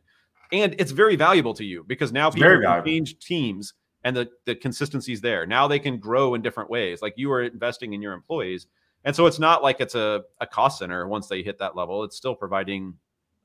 and 0.51 0.75
it's 0.79 0.91
very 0.91 1.15
valuable 1.15 1.53
to 1.53 1.65
you 1.65 1.83
because 1.87 2.11
now 2.11 2.29
people 2.29 2.61
can 2.61 2.85
change 2.85 3.19
teams 3.19 3.73
and 4.03 4.15
the 4.15 4.29
the 4.45 4.55
consistency 4.55 5.13
is 5.13 5.21
there 5.21 5.45
now 5.45 5.67
they 5.67 5.79
can 5.79 5.97
grow 5.97 6.35
in 6.35 6.41
different 6.41 6.69
ways 6.69 7.01
like 7.01 7.13
you 7.17 7.31
are 7.31 7.43
investing 7.43 7.93
in 7.93 8.01
your 8.01 8.13
employees 8.13 8.67
and 9.03 9.15
so 9.15 9.25
it's 9.25 9.39
not 9.39 9.63
like 9.63 9.79
it's 9.79 9.95
a, 9.95 10.23
a 10.39 10.47
cost 10.47 10.79
center 10.79 11.07
once 11.07 11.27
they 11.27 11.41
hit 11.41 11.59
that 11.59 11.75
level. 11.75 12.03
It's 12.03 12.15
still 12.15 12.35
providing 12.35 12.95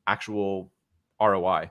actual 0.06 0.70
ROI. 1.20 1.70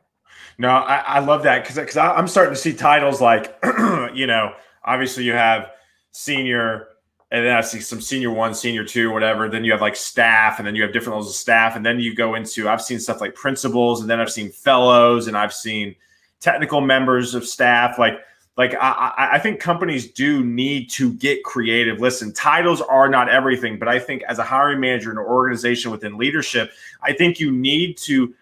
No, 0.58 0.70
I, 0.70 0.98
I 0.98 1.20
love 1.20 1.44
that 1.44 1.64
because 1.64 1.76
because 1.76 1.98
I'm 1.98 2.28
starting 2.28 2.54
to 2.54 2.60
see 2.60 2.74
titles 2.74 3.22
like, 3.22 3.58
you 4.14 4.28
know, 4.28 4.54
obviously 4.84 5.24
you 5.24 5.34
have 5.34 5.72
senior, 6.12 6.88
and 7.32 7.46
then 7.46 7.56
I 7.56 7.62
see 7.62 7.82
some 7.82 8.00
senior 8.00 8.32
one, 8.32 8.54
senior 8.54 8.86
two, 8.86 9.12
whatever. 9.12 9.50
Then 9.50 9.66
you 9.66 9.72
have 9.72 9.82
like 9.82 9.96
staff, 9.96 10.60
and 10.60 10.68
then 10.68 10.76
you 10.76 10.84
have 10.84 10.94
different 10.94 11.16
levels 11.16 11.30
of 11.30 11.36
staff, 11.36 11.76
and 11.76 11.86
then 11.86 12.00
you 12.00 12.16
go 12.16 12.36
into 12.36 12.70
I've 12.70 12.82
seen 12.82 13.00
stuff 13.00 13.20
like 13.20 13.36
principals, 13.36 14.02
and 14.02 14.10
then 14.10 14.20
I've 14.20 14.32
seen 14.32 14.50
fellows, 14.50 15.28
and 15.28 15.38
I've 15.38 15.54
seen 15.54 15.96
technical 16.40 16.80
members 16.80 17.36
of 17.36 17.46
staff. 17.46 18.00
Like 18.00 18.20
like 18.58 18.74
I, 18.80 19.32
I 19.34 19.40
think 19.40 19.60
companies 19.60 20.10
do 20.12 20.44
need 20.44 20.90
to 20.92 21.12
get 21.14 21.44
creative. 21.44 22.00
Listen, 22.00 22.32
titles 22.32 22.80
are 22.80 23.10
not 23.10 23.28
everything, 23.28 23.78
but 23.78 23.90
I 23.90 24.00
think 24.00 24.24
as 24.24 24.40
a 24.40 24.44
hiring 24.44 24.80
manager 24.80 25.12
in 25.12 25.18
an 25.18 25.26
organization 25.26 25.92
within 25.92 26.18
leadership, 26.18 26.72
I 27.02 27.12
think 27.12 27.40
you 27.40 27.52
need 27.52 27.98
to 28.00 28.34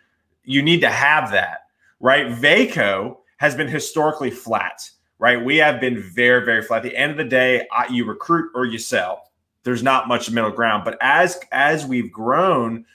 you 0.43 0.61
need 0.61 0.81
to 0.81 0.89
have 0.89 1.31
that, 1.31 1.62
right? 2.03 2.27
Vaco 2.27 3.15
has 3.37 3.55
been 3.55 3.67
historically 3.67 4.29
flat, 4.29 4.87
right? 5.17 5.43
We 5.43 5.57
have 5.57 5.79
been 5.79 5.99
very, 6.01 6.45
very 6.45 6.61
flat. 6.61 6.85
At 6.85 6.91
the 6.91 6.97
end 6.97 7.11
of 7.11 7.17
the 7.17 7.23
day, 7.23 7.65
you 7.89 8.05
recruit 8.05 8.51
or 8.53 8.65
you 8.65 8.77
sell. 8.77 9.31
There's 9.63 9.81
not 9.81 10.09
much 10.09 10.29
middle 10.29 10.51
ground. 10.51 10.83
But 10.83 10.97
as 11.01 11.39
as 11.53 11.85
we've 11.85 12.11
grown, 12.11 12.85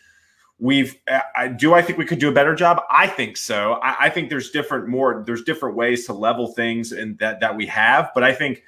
we've 0.58 0.94
uh, 1.10 1.20
I, 1.34 1.48
do 1.48 1.72
I 1.72 1.80
think 1.80 1.98
we 1.98 2.04
could 2.04 2.18
do 2.18 2.28
a 2.28 2.32
better 2.32 2.54
job? 2.54 2.82
I 2.90 3.06
think 3.06 3.38
so. 3.38 3.74
I, 3.82 4.06
I, 4.06 4.10
think 4.10 4.28
there's 4.28 4.50
different 4.50 4.88
more 4.88 5.22
there's 5.26 5.42
different 5.42 5.74
ways 5.74 6.04
to 6.06 6.12
level 6.12 6.48
things 6.48 6.92
and 6.92 7.18
that 7.18 7.40
that 7.40 7.56
we 7.56 7.64
have. 7.66 8.10
But 8.14 8.24
I 8.24 8.34
think 8.34 8.62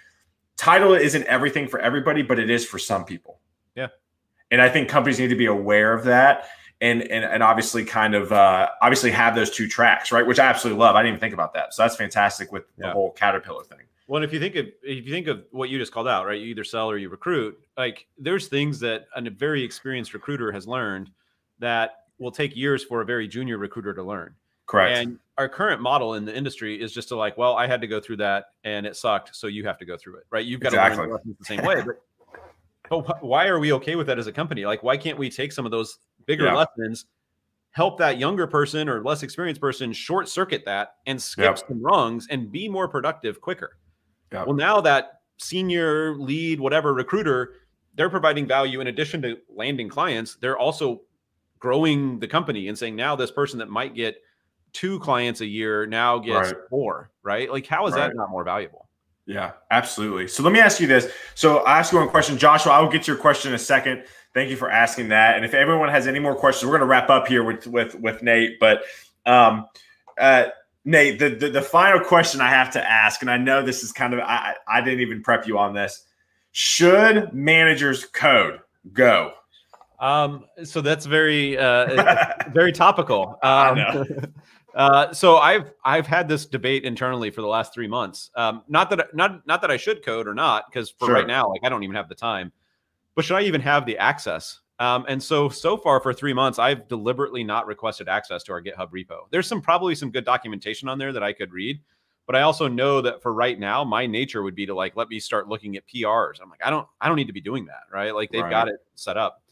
title 0.56 0.94
isn't 0.94 1.24
everything 1.24 1.68
for 1.68 1.78
everybody, 1.80 2.22
but 2.22 2.38
it 2.38 2.48
is 2.48 2.64
for 2.64 2.78
some 2.78 3.04
people. 3.04 3.40
Yeah. 3.74 3.88
And 4.50 4.62
I 4.62 4.70
think 4.70 4.88
companies 4.88 5.18
need 5.18 5.28
to 5.28 5.36
be 5.36 5.46
aware 5.46 5.92
of 5.92 6.04
that 6.04 6.46
and 6.80 7.02
and, 7.02 7.24
and 7.24 7.42
obviously 7.42 7.84
kind 7.84 8.14
of 8.14 8.32
uh, 8.32 8.68
obviously 8.82 9.10
have 9.10 9.34
those 9.34 9.50
two 9.50 9.68
tracks, 9.68 10.12
right? 10.12 10.26
Which 10.26 10.38
I 10.38 10.46
absolutely 10.46 10.80
love. 10.80 10.96
I 10.96 11.02
didn't 11.02 11.14
even 11.14 11.20
think 11.20 11.34
about 11.34 11.54
that. 11.54 11.74
So 11.74 11.82
that's 11.82 11.96
fantastic 11.96 12.52
with 12.52 12.64
yeah. 12.78 12.86
the 12.86 12.92
whole 12.92 13.10
caterpillar 13.12 13.64
thing. 13.64 13.78
Well, 14.06 14.22
if 14.22 14.32
you 14.32 14.40
think 14.40 14.56
of 14.56 14.66
if 14.82 15.06
you 15.06 15.12
think 15.12 15.28
of 15.28 15.44
what 15.50 15.68
you 15.68 15.78
just 15.78 15.92
called 15.92 16.08
out, 16.08 16.26
right? 16.26 16.40
You 16.40 16.46
either 16.46 16.64
sell 16.64 16.90
or 16.90 16.98
you 16.98 17.08
recruit. 17.08 17.58
Like 17.76 18.06
there's 18.18 18.48
things 18.48 18.80
that 18.80 19.06
a 19.14 19.30
very 19.30 19.62
experienced 19.62 20.14
recruiter 20.14 20.50
has 20.52 20.66
learned 20.66 21.10
that 21.58 22.04
will 22.18 22.32
take 22.32 22.56
years 22.56 22.82
for 22.82 23.02
a 23.02 23.04
very 23.04 23.28
junior 23.28 23.58
recruiter 23.58 23.94
to 23.94 24.02
learn. 24.02 24.34
Correct. 24.66 24.98
And 24.98 25.18
our 25.36 25.48
current 25.48 25.80
model 25.80 26.14
in 26.14 26.24
the 26.24 26.36
industry 26.36 26.80
is 26.80 26.92
just 26.92 27.08
to 27.08 27.16
like, 27.16 27.36
well, 27.36 27.56
I 27.56 27.66
had 27.66 27.80
to 27.80 27.88
go 27.88 27.98
through 27.98 28.18
that 28.18 28.46
and 28.62 28.86
it 28.86 28.94
sucked, 28.94 29.34
so 29.34 29.48
you 29.48 29.64
have 29.66 29.78
to 29.78 29.84
go 29.84 29.96
through 29.96 30.16
it, 30.16 30.26
right? 30.30 30.44
You've 30.44 30.60
got 30.60 30.68
exactly. 30.68 31.06
to 31.06 31.10
learn 31.12 31.36
the 31.38 31.44
same 31.44 31.64
way. 31.64 31.82
But, 31.84 33.04
but 33.04 33.24
why 33.24 33.46
are 33.48 33.58
we 33.58 33.72
okay 33.72 33.96
with 33.96 34.06
that 34.06 34.18
as 34.18 34.28
a 34.28 34.32
company? 34.32 34.66
Like, 34.66 34.82
why 34.82 34.96
can't 34.96 35.18
we 35.18 35.28
take 35.28 35.50
some 35.50 35.64
of 35.64 35.72
those 35.72 35.98
bigger 36.30 36.44
yeah. 36.44 36.54
lessons, 36.54 37.06
help 37.72 37.98
that 37.98 38.18
younger 38.18 38.46
person 38.46 38.88
or 38.88 39.02
less 39.02 39.24
experienced 39.24 39.60
person 39.60 39.92
short 39.92 40.28
circuit 40.28 40.64
that 40.64 40.94
and 41.06 41.20
skip 41.20 41.44
yep. 41.44 41.58
some 41.58 41.82
rungs 41.82 42.28
and 42.30 42.52
be 42.52 42.68
more 42.68 42.86
productive 42.86 43.40
quicker? 43.40 43.76
Yep. 44.32 44.46
Well, 44.46 44.56
now 44.56 44.80
that 44.80 45.22
senior 45.38 46.14
lead, 46.14 46.60
whatever 46.60 46.94
recruiter, 46.94 47.54
they're 47.94 48.10
providing 48.10 48.46
value 48.46 48.80
in 48.80 48.86
addition 48.86 49.20
to 49.22 49.38
landing 49.48 49.88
clients. 49.88 50.36
They're 50.36 50.58
also 50.58 51.02
growing 51.58 52.20
the 52.20 52.28
company 52.28 52.68
and 52.68 52.78
saying 52.78 52.94
now 52.94 53.16
this 53.16 53.32
person 53.32 53.58
that 53.58 53.68
might 53.68 53.94
get 53.94 54.16
two 54.72 55.00
clients 55.00 55.40
a 55.40 55.46
year 55.46 55.84
now 55.84 56.18
gets 56.18 56.52
right. 56.52 56.62
four, 56.70 57.10
right? 57.24 57.50
Like, 57.50 57.66
how 57.66 57.88
is 57.88 57.94
right. 57.94 58.08
that 58.08 58.14
not 58.14 58.30
more 58.30 58.44
valuable? 58.44 58.88
Yeah, 59.26 59.52
absolutely. 59.70 60.28
So 60.28 60.42
let 60.44 60.52
me 60.52 60.60
ask 60.60 60.80
you 60.80 60.86
this. 60.86 61.12
So 61.34 61.58
I 61.58 61.78
ask 61.78 61.92
you 61.92 61.98
one 61.98 62.08
question, 62.08 62.38
Joshua. 62.38 62.72
I 62.72 62.80
will 62.80 62.88
get 62.88 63.06
your 63.06 63.16
question 63.16 63.50
in 63.50 63.56
a 63.56 63.58
second. 63.58 64.04
Thank 64.32 64.50
you 64.50 64.56
for 64.56 64.70
asking 64.70 65.08
that. 65.08 65.36
And 65.36 65.44
if 65.44 65.54
everyone 65.54 65.88
has 65.88 66.06
any 66.06 66.20
more 66.20 66.36
questions, 66.36 66.66
we're 66.66 66.78
going 66.78 66.86
to 66.86 66.90
wrap 66.90 67.10
up 67.10 67.26
here 67.26 67.42
with 67.42 67.66
with 67.66 67.94
with 67.96 68.22
Nate. 68.22 68.60
But 68.60 68.82
um, 69.26 69.66
uh, 70.18 70.46
Nate, 70.84 71.18
the, 71.18 71.30
the 71.30 71.48
the 71.50 71.62
final 71.62 72.00
question 72.00 72.40
I 72.40 72.48
have 72.48 72.70
to 72.72 72.90
ask, 72.90 73.22
and 73.22 73.30
I 73.30 73.36
know 73.36 73.62
this 73.62 73.82
is 73.82 73.92
kind 73.92 74.14
of 74.14 74.20
I 74.20 74.54
I 74.68 74.80
didn't 74.80 75.00
even 75.00 75.22
prep 75.22 75.46
you 75.46 75.58
on 75.58 75.74
this. 75.74 76.04
Should 76.52 77.32
managers 77.32 78.04
code 78.04 78.60
go? 78.92 79.32
Um, 80.00 80.46
so 80.64 80.80
that's 80.80 81.04
very, 81.04 81.58
uh, 81.58 82.34
very 82.52 82.72
topical. 82.72 83.38
Um, 83.42 84.06
uh, 84.74 85.12
so 85.12 85.36
I've 85.36 85.70
I've 85.84 86.06
had 86.06 86.26
this 86.26 86.46
debate 86.46 86.84
internally 86.84 87.30
for 87.30 87.42
the 87.42 87.46
last 87.46 87.74
three 87.74 87.86
months. 87.86 88.30
Um, 88.34 88.62
not 88.66 88.90
that 88.90 89.14
not 89.14 89.46
not 89.46 89.60
that 89.60 89.70
I 89.70 89.76
should 89.76 90.04
code 90.04 90.26
or 90.26 90.34
not, 90.34 90.64
because 90.70 90.90
for 90.90 91.06
sure. 91.06 91.14
right 91.14 91.26
now, 91.26 91.48
like 91.48 91.60
I 91.62 91.68
don't 91.68 91.82
even 91.82 91.96
have 91.96 92.08
the 92.08 92.14
time. 92.14 92.50
But 93.20 93.26
should 93.26 93.36
I 93.36 93.42
even 93.42 93.60
have 93.60 93.84
the 93.84 93.98
access? 93.98 94.60
Um, 94.78 95.04
and 95.06 95.22
so 95.22 95.50
so 95.50 95.76
far 95.76 96.00
for 96.00 96.14
three 96.14 96.32
months, 96.32 96.58
I've 96.58 96.88
deliberately 96.88 97.44
not 97.44 97.66
requested 97.66 98.08
access 98.08 98.42
to 98.44 98.52
our 98.52 98.62
GitHub 98.62 98.90
repo. 98.92 99.24
There's 99.30 99.46
some 99.46 99.60
probably 99.60 99.94
some 99.94 100.10
good 100.10 100.24
documentation 100.24 100.88
on 100.88 100.96
there 100.96 101.12
that 101.12 101.22
I 101.22 101.34
could 101.34 101.52
read, 101.52 101.82
but 102.26 102.34
I 102.34 102.40
also 102.40 102.66
know 102.66 103.02
that 103.02 103.20
for 103.20 103.34
right 103.34 103.60
now, 103.60 103.84
my 103.84 104.06
nature 104.06 104.42
would 104.42 104.54
be 104.54 104.64
to 104.64 104.74
like 104.74 104.96
let 104.96 105.10
me 105.10 105.20
start 105.20 105.50
looking 105.50 105.76
at 105.76 105.86
PRs. 105.86 106.40
I'm 106.40 106.48
like, 106.48 106.64
I 106.64 106.70
don't 106.70 106.88
I 106.98 107.08
don't 107.08 107.16
need 107.16 107.26
to 107.26 107.34
be 107.34 107.42
doing 107.42 107.66
that, 107.66 107.82
right? 107.92 108.14
Like 108.14 108.30
they've 108.30 108.40
right. 108.40 108.50
got 108.50 108.68
it 108.68 108.76
set 108.94 109.18
up. 109.18 109.42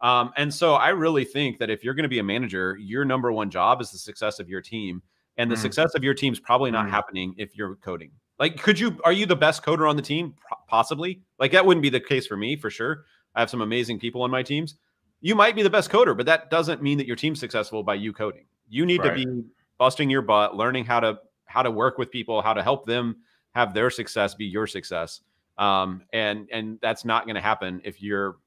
Um, 0.00 0.32
and 0.38 0.54
so 0.54 0.76
I 0.76 0.88
really 0.88 1.26
think 1.26 1.58
that 1.58 1.68
if 1.68 1.84
you're 1.84 1.92
going 1.92 2.04
to 2.04 2.08
be 2.08 2.20
a 2.20 2.24
manager, 2.24 2.78
your 2.80 3.04
number 3.04 3.30
one 3.30 3.50
job 3.50 3.82
is 3.82 3.90
the 3.90 3.98
success 3.98 4.40
of 4.40 4.48
your 4.48 4.62
team. 4.62 5.02
And 5.36 5.50
the 5.50 5.54
mm. 5.54 5.60
success 5.60 5.94
of 5.94 6.02
your 6.02 6.14
team 6.14 6.32
is 6.32 6.40
probably 6.40 6.70
not 6.70 6.86
mm. 6.86 6.90
happening 6.92 7.34
if 7.36 7.58
you're 7.58 7.76
coding. 7.76 8.10
Like, 8.38 8.60
could 8.62 8.78
you, 8.78 8.98
are 9.04 9.12
you 9.12 9.26
the 9.26 9.36
best 9.36 9.64
coder 9.64 9.88
on 9.88 9.96
the 9.96 10.02
team? 10.02 10.34
Possibly. 10.68 11.22
Like, 11.38 11.52
that 11.52 11.66
wouldn't 11.66 11.82
be 11.82 11.90
the 11.90 12.00
case 12.00 12.26
for 12.26 12.36
me 12.36 12.56
for 12.56 12.70
sure. 12.70 13.04
I 13.38 13.40
have 13.42 13.50
some 13.50 13.62
amazing 13.62 14.00
people 14.00 14.22
on 14.22 14.32
my 14.32 14.42
teams. 14.42 14.74
You 15.20 15.36
might 15.36 15.54
be 15.54 15.62
the 15.62 15.70
best 15.70 15.90
coder, 15.90 16.16
but 16.16 16.26
that 16.26 16.50
doesn't 16.50 16.82
mean 16.82 16.98
that 16.98 17.06
your 17.06 17.14
team's 17.14 17.38
successful 17.38 17.84
by 17.84 17.94
you 17.94 18.12
coding. 18.12 18.46
You 18.68 18.84
need 18.84 19.00
right. 19.00 19.16
to 19.16 19.24
be 19.24 19.44
busting 19.78 20.10
your 20.10 20.22
butt, 20.22 20.56
learning 20.56 20.86
how 20.86 20.98
to, 20.98 21.20
how 21.46 21.62
to 21.62 21.70
work 21.70 21.98
with 21.98 22.10
people, 22.10 22.42
how 22.42 22.52
to 22.52 22.64
help 22.64 22.84
them 22.84 23.18
have 23.54 23.74
their 23.74 23.90
success 23.90 24.34
be 24.34 24.44
your 24.44 24.66
success. 24.66 25.20
Um, 25.56 26.02
and, 26.12 26.48
and 26.50 26.80
that's 26.82 27.04
not 27.04 27.26
going 27.26 27.36
to 27.36 27.40
happen 27.40 27.80
if 27.84 28.02
you're 28.02 28.38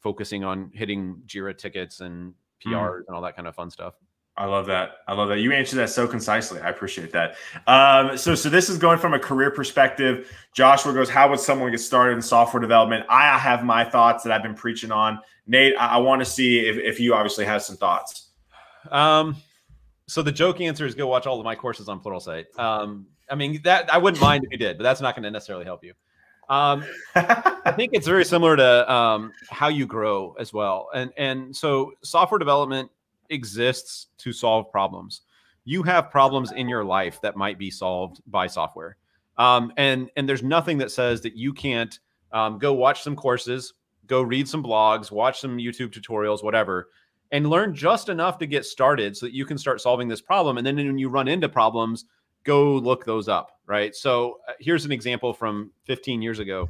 focusing 0.00 0.42
on 0.42 0.72
hitting 0.74 1.22
Jira 1.28 1.56
tickets 1.56 2.00
and 2.00 2.34
PRs 2.66 2.72
mm. 2.72 3.06
and 3.06 3.14
all 3.14 3.22
that 3.22 3.36
kind 3.36 3.46
of 3.46 3.54
fun 3.54 3.70
stuff. 3.70 3.94
I 4.36 4.46
love 4.46 4.66
that. 4.66 4.92
I 5.06 5.12
love 5.12 5.28
that. 5.28 5.40
You 5.40 5.52
answered 5.52 5.76
that 5.76 5.90
so 5.90 6.06
concisely. 6.06 6.60
I 6.60 6.70
appreciate 6.70 7.12
that. 7.12 7.36
Um, 7.66 8.16
so, 8.16 8.34
so 8.34 8.48
this 8.48 8.70
is 8.70 8.78
going 8.78 8.98
from 8.98 9.12
a 9.12 9.18
career 9.18 9.50
perspective. 9.50 10.30
Joshua 10.54 10.94
goes, 10.94 11.10
"How 11.10 11.28
would 11.28 11.40
someone 11.40 11.70
get 11.70 11.80
started 11.80 12.14
in 12.14 12.22
software 12.22 12.60
development?" 12.60 13.04
I 13.08 13.36
have 13.38 13.64
my 13.64 13.84
thoughts 13.84 14.24
that 14.24 14.32
I've 14.32 14.42
been 14.42 14.54
preaching 14.54 14.92
on. 14.92 15.20
Nate, 15.46 15.74
I, 15.78 15.88
I 15.88 15.96
want 15.98 16.20
to 16.20 16.24
see 16.24 16.60
if, 16.60 16.76
if 16.76 17.00
you 17.00 17.14
obviously 17.14 17.44
have 17.44 17.62
some 17.62 17.76
thoughts. 17.76 18.28
Um, 18.90 19.36
so 20.06 20.22
the 20.22 20.32
joke 20.32 20.60
answer 20.60 20.86
is 20.86 20.94
go 20.94 21.06
watch 21.06 21.26
all 21.26 21.38
of 21.38 21.44
my 21.44 21.54
courses 21.54 21.88
on 21.88 22.00
Pluralsight. 22.00 22.58
Um, 22.58 23.06
I 23.30 23.34
mean 23.34 23.60
that 23.64 23.92
I 23.92 23.98
wouldn't 23.98 24.20
mind 24.20 24.44
if 24.44 24.52
you 24.52 24.58
did, 24.58 24.78
but 24.78 24.84
that's 24.84 25.00
not 25.00 25.14
going 25.14 25.24
to 25.24 25.30
necessarily 25.30 25.64
help 25.64 25.84
you. 25.84 25.92
Um, 26.48 26.84
I 27.14 27.72
think 27.76 27.92
it's 27.92 28.06
very 28.06 28.24
similar 28.24 28.56
to 28.56 28.92
um, 28.92 29.32
how 29.50 29.68
you 29.68 29.86
grow 29.86 30.34
as 30.38 30.52
well. 30.52 30.88
And 30.94 31.12
and 31.16 31.54
so 31.54 31.92
software 32.02 32.38
development 32.38 32.90
exists 33.30 34.08
to 34.18 34.32
solve 34.32 34.70
problems. 34.70 35.22
You 35.64 35.82
have 35.84 36.10
problems 36.10 36.52
in 36.52 36.68
your 36.68 36.84
life 36.84 37.20
that 37.22 37.36
might 37.36 37.58
be 37.58 37.70
solved 37.70 38.20
by 38.26 38.46
software. 38.46 38.96
Um, 39.38 39.72
and 39.76 40.10
and 40.16 40.28
there's 40.28 40.42
nothing 40.42 40.78
that 40.78 40.90
says 40.90 41.20
that 41.22 41.36
you 41.36 41.52
can't 41.52 41.98
um, 42.32 42.58
go 42.58 42.72
watch 42.72 43.02
some 43.02 43.16
courses, 43.16 43.74
go 44.06 44.22
read 44.22 44.48
some 44.48 44.62
blogs, 44.62 45.10
watch 45.10 45.40
some 45.40 45.56
YouTube 45.56 45.92
tutorials, 45.92 46.44
whatever, 46.44 46.88
and 47.32 47.48
learn 47.48 47.74
just 47.74 48.08
enough 48.08 48.38
to 48.38 48.46
get 48.46 48.64
started 48.64 49.16
so 49.16 49.26
that 49.26 49.34
you 49.34 49.44
can 49.44 49.56
start 49.56 49.80
solving 49.80 50.08
this 50.08 50.20
problem. 50.20 50.58
And 50.58 50.66
then 50.66 50.76
when 50.76 50.98
you 50.98 51.08
run 51.08 51.28
into 51.28 51.48
problems, 51.48 52.06
go 52.44 52.74
look 52.76 53.04
those 53.04 53.28
up, 53.28 53.58
right? 53.66 53.94
So 53.94 54.38
uh, 54.48 54.52
here's 54.60 54.84
an 54.84 54.92
example 54.92 55.32
from 55.32 55.72
15 55.84 56.22
years 56.22 56.38
ago. 56.38 56.68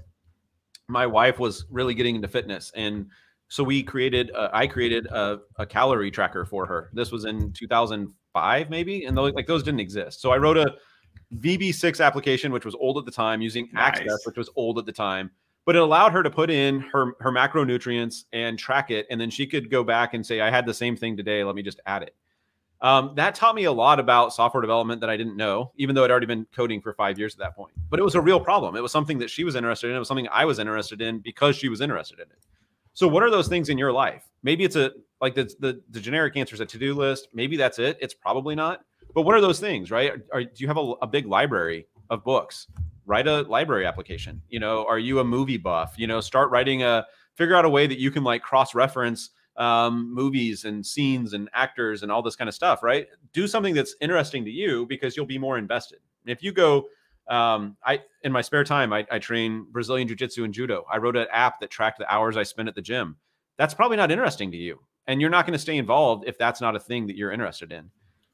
My 0.89 1.07
wife 1.07 1.39
was 1.39 1.67
really 1.71 1.95
getting 1.95 2.17
into 2.17 2.29
fitness, 2.29 2.73
and 2.75 3.07
so 3.51 3.65
we 3.65 3.83
created, 3.83 4.31
uh, 4.31 4.49
I 4.53 4.69
created 4.69 5.07
a, 5.07 5.41
a, 5.57 5.67
calorie 5.67 6.13
tracker 6.13 6.45
for 6.45 6.67
her. 6.67 6.89
This 6.93 7.11
was 7.11 7.25
in 7.25 7.53
2005, 7.53 8.71
maybe, 8.71 9.05
and 9.07 9.17
those, 9.17 9.33
like 9.35 9.49
those 9.49 9.65
didn't 9.65 9.81
exist. 9.81 10.23
So 10.23 10.31
I 10.31 10.39
wrote 10.39 10.57
a 10.57 10.77
VB6 11.35 12.05
application, 12.05 12.53
which 12.53 12.65
was 12.65 12.77
old 12.77 12.97
at 12.97 13.05
the 13.05 13.11
time, 13.11 13.43
using 13.43 13.69
nice. 13.73 13.99
Access, 13.99 14.25
which 14.25 14.37
was 14.37 14.49
old 14.55 14.79
at 14.79 14.87
the 14.87 14.93
time. 14.93 15.33
But 15.67 15.75
it 15.75 15.83
allowed 15.83 16.13
her 16.13 16.23
to 16.23 16.31
put 16.31 16.49
in 16.49 16.81
her 16.81 17.13
her 17.21 17.31
macronutrients 17.31 18.25
and 18.33 18.59
track 18.59 18.91
it, 18.91 19.07
and 19.11 19.21
then 19.21 19.31
she 19.31 19.47
could 19.47 19.69
go 19.69 19.85
back 19.85 20.15
and 20.15 20.25
say, 20.25 20.41
"I 20.41 20.51
had 20.51 20.65
the 20.65 20.73
same 20.73 20.97
thing 20.97 21.17
today. 21.17 21.45
Let 21.45 21.55
me 21.55 21.63
just 21.63 21.81
add 21.87 22.03
it." 22.03 22.15
Um, 22.81 23.13
that 23.17 23.35
taught 23.35 23.55
me 23.55 23.65
a 23.65 23.73
lot 23.73 24.01
about 24.01 24.33
software 24.33 24.63
development 24.63 25.01
that 25.03 25.11
I 25.11 25.17
didn't 25.17 25.37
know, 25.37 25.73
even 25.77 25.95
though 25.95 26.05
I'd 26.05 26.11
already 26.11 26.27
been 26.27 26.47
coding 26.55 26.81
for 26.81 26.95
five 26.95 27.19
years 27.19 27.35
at 27.35 27.41
that 27.41 27.55
point. 27.55 27.75
But 27.91 28.01
it 28.01 28.05
was 28.05 28.15
a 28.15 28.21
real 28.21 28.41
problem. 28.41 28.75
It 28.75 28.81
was 28.81 28.91
something 28.91 29.19
that 29.19 29.29
she 29.29 29.45
was 29.45 29.55
interested 29.55 29.91
in. 29.91 29.97
It 29.97 29.99
was 29.99 30.09
something 30.09 30.29
I 30.33 30.47
was 30.47 30.59
interested 30.59 31.03
in 31.03 31.19
because 31.19 31.57
she 31.57 31.69
was 31.69 31.81
interested 31.81 32.21
in 32.21 32.27
it. 32.31 32.39
So, 33.01 33.09
what 33.09 33.23
are 33.23 33.31
those 33.31 33.49
things 33.49 33.71
in 33.71 33.79
your 33.79 33.93
life? 33.93 34.29
Maybe 34.43 34.63
it's 34.63 34.77
a 34.77 34.91
like 35.23 35.35
the 35.35 35.51
the, 35.59 35.81
the 35.89 36.01
generic 36.01 36.37
answer 36.37 36.55
is 36.55 36.61
a 36.61 36.67
to 36.67 36.79
do 36.79 36.93
list. 36.93 37.29
Maybe 37.33 37.57
that's 37.57 37.79
it. 37.79 37.97
It's 37.99 38.13
probably 38.13 38.55
not. 38.55 38.83
But 39.15 39.23
what 39.23 39.35
are 39.35 39.41
those 39.41 39.59
things, 39.59 39.91
right? 39.91 40.11
Are, 40.11 40.23
are, 40.35 40.45
do 40.45 40.51
you 40.57 40.69
have 40.69 40.77
a, 40.77 40.93
a 41.01 41.07
big 41.07 41.25
library 41.25 41.87
of 42.11 42.23
books? 42.25 42.67
Write 43.07 43.27
a 43.27 43.41
library 43.41 43.87
application. 43.87 44.43
You 44.51 44.61
know, 44.61 44.85
are 44.85 44.99
you 44.99 45.21
a 45.21 45.25
movie 45.25 45.57
buff? 45.57 45.95
You 45.97 46.09
know, 46.09 46.21
start 46.21 46.51
writing 46.51 46.83
a 46.83 47.07
figure 47.37 47.57
out 47.57 47.65
a 47.65 47.71
way 47.71 47.87
that 47.87 47.99
you 47.99 48.11
can 48.11 48.23
like 48.23 48.43
cross 48.43 48.75
reference 48.75 49.31
um, 49.57 50.15
movies 50.15 50.67
and 50.67 50.85
scenes 50.85 51.33
and 51.33 51.49
actors 51.55 52.03
and 52.03 52.13
all 52.13 52.21
this 52.21 52.37
kind 52.37 52.49
of 52.49 52.55
stuff, 52.55 52.83
right? 52.83 53.07
Do 53.33 53.49
something 53.49 53.73
that's 53.73 53.95
interesting 54.03 54.45
to 54.45 54.51
you 54.51 54.85
because 54.85 55.17
you'll 55.17 55.25
be 55.25 55.39
more 55.39 55.57
invested. 55.57 56.01
If 56.27 56.43
you 56.43 56.53
go, 56.53 56.85
um, 57.31 57.77
I 57.85 58.01
in 58.23 58.33
my 58.33 58.41
spare 58.41 58.65
time, 58.65 58.93
I, 58.93 59.07
I 59.11 59.19
train 59.19 59.67
Brazilian 59.71 60.09
Jiu 60.09 60.17
Jitsu 60.17 60.45
and 60.45 60.53
Judo. 60.53 60.85
I 60.91 60.99
wrote 60.99 61.17
an 61.17 61.27
app 61.33 61.61
that 61.61 61.71
tracked 61.71 61.99
the 61.99 62.13
hours 62.13 62.37
I 62.37 62.43
spent 62.43 62.69
at 62.69 62.75
the 62.75 62.83
gym. 62.83 63.17
That's 63.57 63.75
probably 63.75 63.97
not 63.97 64.11
interesting 64.11 64.51
to 64.51 64.57
you, 64.57 64.81
and 65.07 65.21
you're 65.21 65.31
not 65.31 65.47
going 65.47 65.53
to 65.53 65.59
stay 65.59 65.77
involved 65.77 66.25
if 66.27 66.37
that's 66.39 66.61
not 66.61 66.77
a 66.77 66.81
thing 66.81 67.07
that 67.07 67.17
you're 67.17 67.33
interested 67.33 67.73
in. 67.73 67.91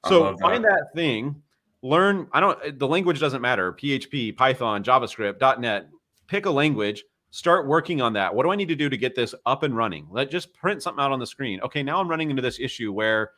So 0.07 0.37
find 0.39 0.65
that 0.65 0.89
thing 0.95 1.43
learn. 1.83 2.29
I 2.33 2.41
don't. 2.41 2.79
The 2.79 2.89
language 2.89 3.21
doesn't 3.21 3.43
matter. 3.43 3.73
PHP, 3.73 4.37
Python, 4.37 4.83
JavaScript, 4.83 5.61
.NET. 5.61 5.89
Pick 6.27 6.47
a 6.47 6.51
language. 6.51 7.05
Start 7.31 7.67
working 7.67 8.01
on 8.01 8.15
that. 8.15 8.35
What 8.35 8.45
do 8.45 8.51
I 8.51 8.57
need 8.57 8.69
to 8.69 8.77
do 8.77 8.89
to 8.89 8.97
get 8.97 9.15
this 9.15 9.35
up 9.45 9.63
and 9.63 9.77
running? 9.77 10.07
Let 10.11 10.31
just 10.31 10.55
print 10.55 10.83
something 10.83 11.03
out 11.03 11.13
on 11.13 11.19
the 11.19 11.27
screen. 11.27 11.61
Okay, 11.61 11.83
now 11.83 12.01
I'm 12.01 12.09
running 12.09 12.31
into 12.31 12.43
this 12.43 12.59
issue 12.59 12.93
where 12.93 13.33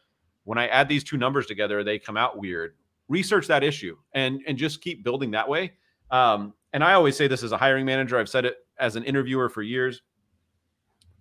when 0.44 0.58
I 0.58 0.68
add 0.68 0.88
these 0.88 1.04
two 1.04 1.16
numbers 1.16 1.46
together, 1.46 1.82
they 1.82 1.98
come 1.98 2.16
out 2.16 2.38
weird. 2.38 2.74
Research 3.08 3.46
that 3.46 3.64
issue 3.64 3.96
and 4.12 4.40
and 4.46 4.58
just 4.58 4.80
keep 4.80 5.02
building 5.02 5.30
that 5.32 5.48
way. 5.48 5.72
Um, 6.10 6.54
and 6.72 6.84
I 6.84 6.94
always 6.94 7.16
say 7.16 7.28
this 7.28 7.42
as 7.42 7.52
a 7.52 7.56
hiring 7.56 7.86
manager. 7.86 8.18
I've 8.18 8.28
said 8.28 8.44
it 8.44 8.56
as 8.78 8.96
an 8.96 9.04
interviewer 9.04 9.48
for 9.48 9.62
years. 9.62 10.02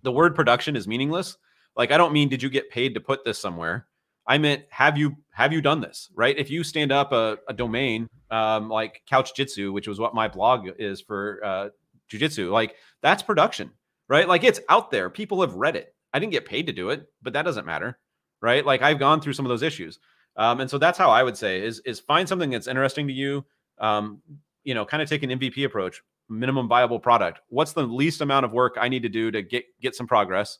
The 0.02 0.12
word 0.12 0.34
production 0.34 0.76
is 0.76 0.86
meaningless. 0.86 1.36
Like 1.76 1.90
I 1.90 1.96
don't 1.96 2.12
mean 2.12 2.28
did 2.28 2.42
you 2.42 2.50
get 2.50 2.70
paid 2.70 2.94
to 2.94 3.00
put 3.00 3.24
this 3.24 3.38
somewhere. 3.38 3.86
I 4.26 4.36
meant 4.36 4.64
have 4.70 4.98
you 4.98 5.16
have 5.30 5.52
you 5.52 5.62
done 5.62 5.80
this 5.80 6.10
right? 6.14 6.36
If 6.36 6.50
you 6.50 6.62
stand 6.62 6.92
up 6.92 7.12
a, 7.12 7.38
a 7.48 7.54
domain 7.54 8.08
um, 8.30 8.68
like 8.68 9.02
Couch 9.08 9.34
Jitsu, 9.34 9.72
which 9.72 9.88
was 9.88 9.98
what 9.98 10.14
my 10.14 10.28
blog 10.28 10.68
is 10.78 11.00
for 11.00 11.40
uh, 11.44 11.68
jujitsu, 12.10 12.50
like 12.50 12.74
that's 13.02 13.22
production, 13.22 13.70
right? 14.08 14.28
Like 14.28 14.44
it's 14.44 14.60
out 14.68 14.90
there. 14.90 15.08
People 15.10 15.40
have 15.40 15.54
read 15.54 15.76
it. 15.76 15.94
I 16.12 16.18
didn't 16.18 16.32
get 16.32 16.46
paid 16.46 16.66
to 16.66 16.72
do 16.72 16.90
it, 16.90 17.06
but 17.22 17.32
that 17.34 17.42
doesn't 17.44 17.66
matter, 17.66 17.98
right? 18.40 18.64
Like 18.64 18.82
I've 18.82 18.98
gone 18.98 19.20
through 19.20 19.34
some 19.34 19.44
of 19.44 19.50
those 19.50 19.62
issues, 19.62 19.98
um, 20.38 20.60
and 20.60 20.70
so 20.70 20.78
that's 20.78 20.96
how 20.96 21.10
I 21.10 21.22
would 21.22 21.36
say 21.36 21.62
is 21.62 21.80
is 21.80 22.00
find 22.00 22.28
something 22.28 22.50
that's 22.50 22.66
interesting 22.66 23.06
to 23.06 23.12
you. 23.12 23.44
Um, 23.78 24.22
you 24.64 24.74
know, 24.74 24.84
kind 24.84 25.02
of 25.02 25.08
take 25.08 25.22
an 25.22 25.30
MVP 25.30 25.64
approach, 25.64 26.02
minimum 26.28 26.68
viable 26.68 26.98
product. 26.98 27.40
What's 27.48 27.72
the 27.72 27.82
least 27.82 28.22
amount 28.22 28.44
of 28.44 28.52
work 28.52 28.76
I 28.80 28.88
need 28.88 29.02
to 29.02 29.08
do 29.08 29.30
to 29.30 29.42
get 29.42 29.64
get 29.80 29.94
some 29.94 30.06
progress? 30.06 30.58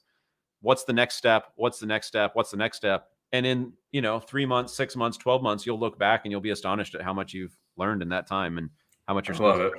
What's 0.60 0.84
the 0.84 0.92
next 0.92 1.16
step? 1.16 1.52
What's 1.56 1.78
the 1.78 1.86
next 1.86 2.08
step? 2.08 2.32
What's 2.34 2.50
the 2.50 2.56
next 2.56 2.76
step? 2.76 3.08
and 3.32 3.46
in 3.46 3.72
you 3.92 4.00
know 4.00 4.18
three 4.18 4.46
months 4.46 4.74
six 4.74 4.96
months 4.96 5.16
12 5.18 5.42
months 5.42 5.66
you'll 5.66 5.78
look 5.78 5.98
back 5.98 6.22
and 6.24 6.32
you'll 6.32 6.40
be 6.40 6.50
astonished 6.50 6.94
at 6.94 7.02
how 7.02 7.12
much 7.12 7.32
you've 7.32 7.56
learned 7.76 8.02
in 8.02 8.08
that 8.08 8.26
time 8.26 8.58
and 8.58 8.70
how 9.06 9.14
much 9.14 9.28
you're 9.28 9.36
I 9.36 9.40
love 9.40 9.60
it 9.60 9.72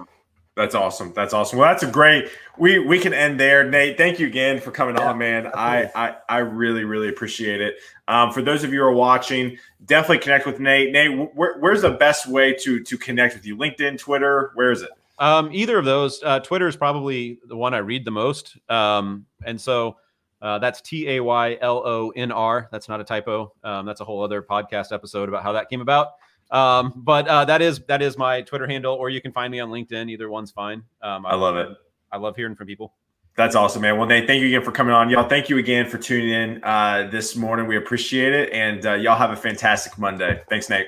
that's 0.60 0.76
awesome. 0.76 1.13
That's 1.15 1.34
awesome. 1.34 1.58
Well 1.58 1.69
that's 1.69 1.84
a 1.84 1.89
great 1.89 2.30
we 2.58 2.80
we 2.80 3.00
can 3.00 3.13
end 3.13 3.39
there. 3.39 3.63
Nate 3.63 3.98
thank 3.98 4.19
you 4.19 4.28
again 4.28 4.60
for 4.60 4.72
coming 4.72 4.98
yeah, 4.98 5.10
on 5.10 5.17
man. 5.17 5.48
I, 5.54 5.89
I 5.95 6.15
i 6.28 6.38
really 6.39 6.84
really 6.84 7.08
appreciate 7.08 7.62
it. 7.62 7.76
Um, 8.10 8.34
for 8.34 8.41
those 8.41 8.65
of 8.65 8.74
you 8.74 8.80
who 8.80 8.86
are 8.86 8.93
watching 8.93 9.58
definitely 9.86 10.17
connect 10.17 10.45
with 10.45 10.60
nate. 10.60 10.91
Nate 10.91 11.34
where, 11.34 11.58
where's 11.60 11.82
the 11.82 11.91
best 11.91 12.28
way 12.28 12.54
to 12.56 12.84
to 12.84 12.98
connect 12.98 13.36
with 13.36 13.45
you? 13.45 13.56
Linkedin 13.56 13.98
twitter 13.98 14.52
where 14.56 14.69
is 14.69 14.82
it? 14.82 14.89
Um, 15.17 15.50
either 15.54 15.78
of 15.78 15.86
those. 15.86 16.22
Uh, 16.22 16.41
twitter 16.41 16.67
is 16.67 16.76
probably 16.76 17.39
the 17.45 17.56
one 17.56 17.74
i 17.74 17.78
read 17.78 18.04
the 18.04 18.12
most. 18.12 18.58
Um, 18.69 19.26
and 19.45 19.60
so 19.60 19.95
uh, 20.41 20.60
that's 20.60 20.82
T 20.82 21.10
A 21.10 21.22
Y 21.22 21.58
L 21.62 21.82
O 21.86 22.12
N 22.17 22.34
R. 22.34 22.67
That's 22.69 22.89
not 22.89 23.00
a 23.00 23.06
typo. 23.06 23.54
Um, 23.63 23.86
that's 23.86 24.02
a 24.02 24.06
whole 24.06 24.22
other 24.22 24.41
podcast 24.41 24.91
episode 24.91 25.30
about 25.30 25.41
how 25.43 25.54
that 25.54 25.69
came 25.69 25.80
about. 25.80 26.15
Um, 26.52 26.94
but 26.96 27.28
uh, 27.28 27.46
that 27.46 27.62
is 27.62 27.80
that 27.88 28.02
is 28.02 28.18
my 28.18 28.42
Twitter 28.42 28.68
handle, 28.68 28.96
or 28.96 29.10
you 29.10 29.22
can 29.22 29.32
find 29.32 29.52
me 29.52 29.60
on 29.60 29.70
LinkedIn. 29.70 30.10
Either 30.10 30.30
one's 30.30 30.52
fine. 30.52 30.84
Um, 31.02 31.26
I, 31.26 31.32
I 31.32 31.36
love 31.36 31.58
it. 31.58 31.70
I 32.12 32.18
love 32.18 32.36
hearing 32.36 32.56
from 32.56 32.68
people. 32.68 32.94
That's 33.36 33.56
awesome, 33.56 33.84
man. 33.84 33.98
Well, 33.98 34.08
Nate, 34.08 34.28
thank 34.28 34.42
you 34.42 34.48
again 34.48 34.64
for 34.64 34.72
coming 34.72 34.94
on. 34.94 35.10
Y'all, 35.10 35.30
thank 35.30 35.48
you 35.48 35.60
again 35.60 35.88
for 35.88 35.98
tuning 35.98 36.30
in 36.30 36.64
uh, 36.64 37.08
this 37.10 37.38
morning. 37.38 37.68
We 37.68 37.78
appreciate 37.78 38.34
it. 38.34 38.52
And 38.52 38.86
uh, 38.86 38.94
y'all 38.96 39.16
have 39.16 39.32
a 39.32 39.36
fantastic 39.36 39.98
Monday. 39.98 40.42
Thanks, 40.50 40.70
Nate. 40.70 40.88